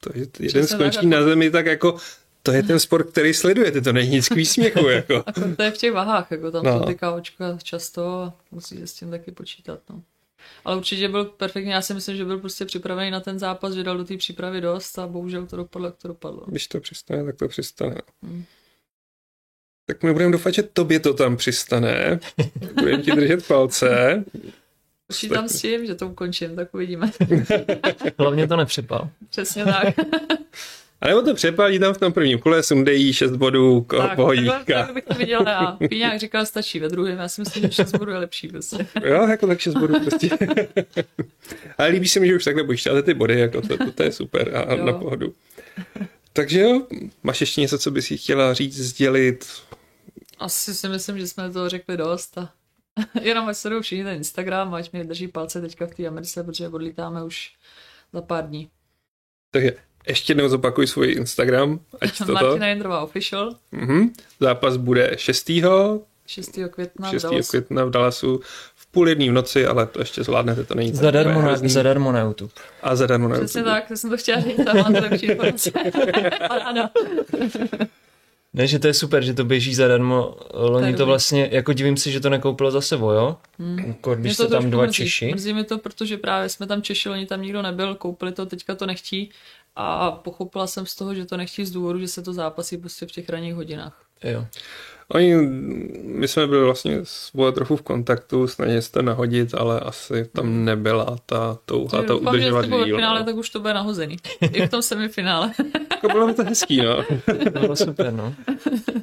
[0.00, 1.96] to, že jeden Přesně skončí tak, na jako- zemi, tak jako
[2.42, 5.24] to je ten sport, který sledujete, to není nic k výsměchu, jako.
[5.26, 6.80] A to je v těch vahách, jako tam No.
[6.80, 9.80] to ty káočka často a musí se s tím taky počítat.
[9.90, 10.02] No.
[10.64, 13.82] Ale určitě byl perfektní, já si myslím, že byl prostě připravený na ten zápas, že
[13.84, 16.42] dal do té přípravy dost a bohužel to dopadlo, jak to dopadlo.
[16.46, 17.96] Když to přistane, tak to přistane.
[18.22, 18.44] Hmm.
[19.90, 22.20] Tak my budeme doufat, že tobě to tam přistane.
[22.74, 24.24] Budeme ti držet palce.
[25.06, 27.10] Počítám s tím, že to ukončím, tak uvidíme.
[28.18, 29.08] Hlavně to nepřepal.
[29.30, 29.94] Přesně tak.
[31.00, 34.62] A nebo to přepálí tam v tom prvním kole, sundejí 6 bodů, ko- tak, pohodíka.
[34.66, 35.88] tak bych to viděla já.
[35.88, 38.86] Píňák říkal, stačí ve druhém, já si myslím, že 6 bodů je lepší prostě.
[39.04, 40.28] Jo, jako tak 6 bodů prostě.
[41.78, 44.12] Ale líbí se mi, že už takhle počítáte ty body, jako to, to, to je
[44.12, 44.84] super a, Jo.
[44.86, 45.34] na pohodu.
[46.32, 46.82] Takže jo,
[47.22, 49.46] máš ještě něco, co bys si chtěla říct, sdělit?
[50.40, 52.50] Asi si myslím, že jsme toho řekli dost a
[53.22, 56.68] jenom ať sledují všichni ten Instagram, ať mi drží palce teďka v té Americe, protože
[56.68, 57.52] odlítáme už
[58.12, 58.68] za pár dní.
[59.50, 59.72] Takže
[60.08, 62.32] ještě jednou zopakuj svůj Instagram, ať toto.
[62.32, 64.12] Martina Jindrová Official, Mhm.
[64.40, 65.50] Zápas bude 6.
[66.26, 66.58] 6.
[66.70, 67.22] května 6.
[67.22, 67.50] v Dallasu.
[67.50, 68.40] května v Dallasu
[68.74, 72.20] v půl jedný v noci, ale to ještě zvládnete, to není Zadarmo na, zadarmo na
[72.20, 72.52] YouTube.
[72.82, 73.74] A zadarmo na Přesně YouTube.
[73.80, 75.70] tak, to jsem to chtěla říct, tam máte lepší informace.
[76.48, 76.90] Paráda.
[78.52, 80.36] Ne, že to je super, že to běží zadarmo.
[80.54, 83.36] Loni to vlastně, jako divím se, že to nekoupilo za sebou, jo?
[83.58, 83.94] Hmm.
[84.14, 84.96] Když to jste tam dva mrzí.
[84.96, 85.32] Češi.
[85.32, 88.74] Mrzí mi to, protože právě jsme tam Češi, oni tam nikdo nebyl, koupili to, teďka
[88.74, 89.30] to nechtí
[89.76, 93.06] a pochopila jsem z toho, že to nechtí z důvodu, že se to zápasí prostě
[93.06, 94.02] v těch ranních hodinách.
[94.24, 94.46] Jo.
[95.14, 95.34] Oni,
[96.04, 100.24] my jsme byli vlastně s Vole trochu v kontaktu, snažili se to nahodit, ale asi
[100.24, 102.96] tam nebyla ta touha to že udržovat díl.
[102.96, 103.24] v finále, no.
[103.26, 104.16] tak už to bude nahozený.
[104.40, 105.52] I v tom semifinále.
[106.02, 107.04] Jako bylo by to hezký, no.
[107.44, 108.34] To bylo super, no.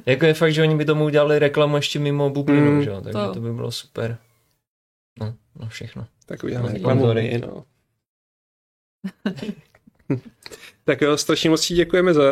[0.06, 3.00] jako je fakt, že oni by tomu udělali reklamu ještě mimo bublinu, Mm, že jo,
[3.00, 4.18] takže to- to by bylo super.
[5.20, 6.06] No, no všechno.
[6.26, 7.06] Tak uděláme No, reklamu
[7.46, 7.64] no.
[10.84, 12.22] tak jo, strašně moc ti děkujeme za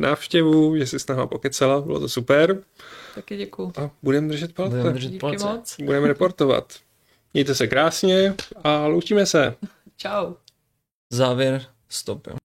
[0.00, 2.58] návštěvu, že jsi s náma pokecala, bylo to super.
[3.14, 3.72] Taky děkuju.
[3.76, 4.70] A budeme držet palce.
[4.76, 5.44] Budeme držet Díky palce.
[5.46, 5.76] moc.
[5.84, 6.72] Budeme reportovat.
[7.34, 8.34] Mějte se krásně
[8.64, 9.54] a loučíme se.
[9.96, 10.34] Čau.
[11.10, 12.36] Závěr, stop, jo.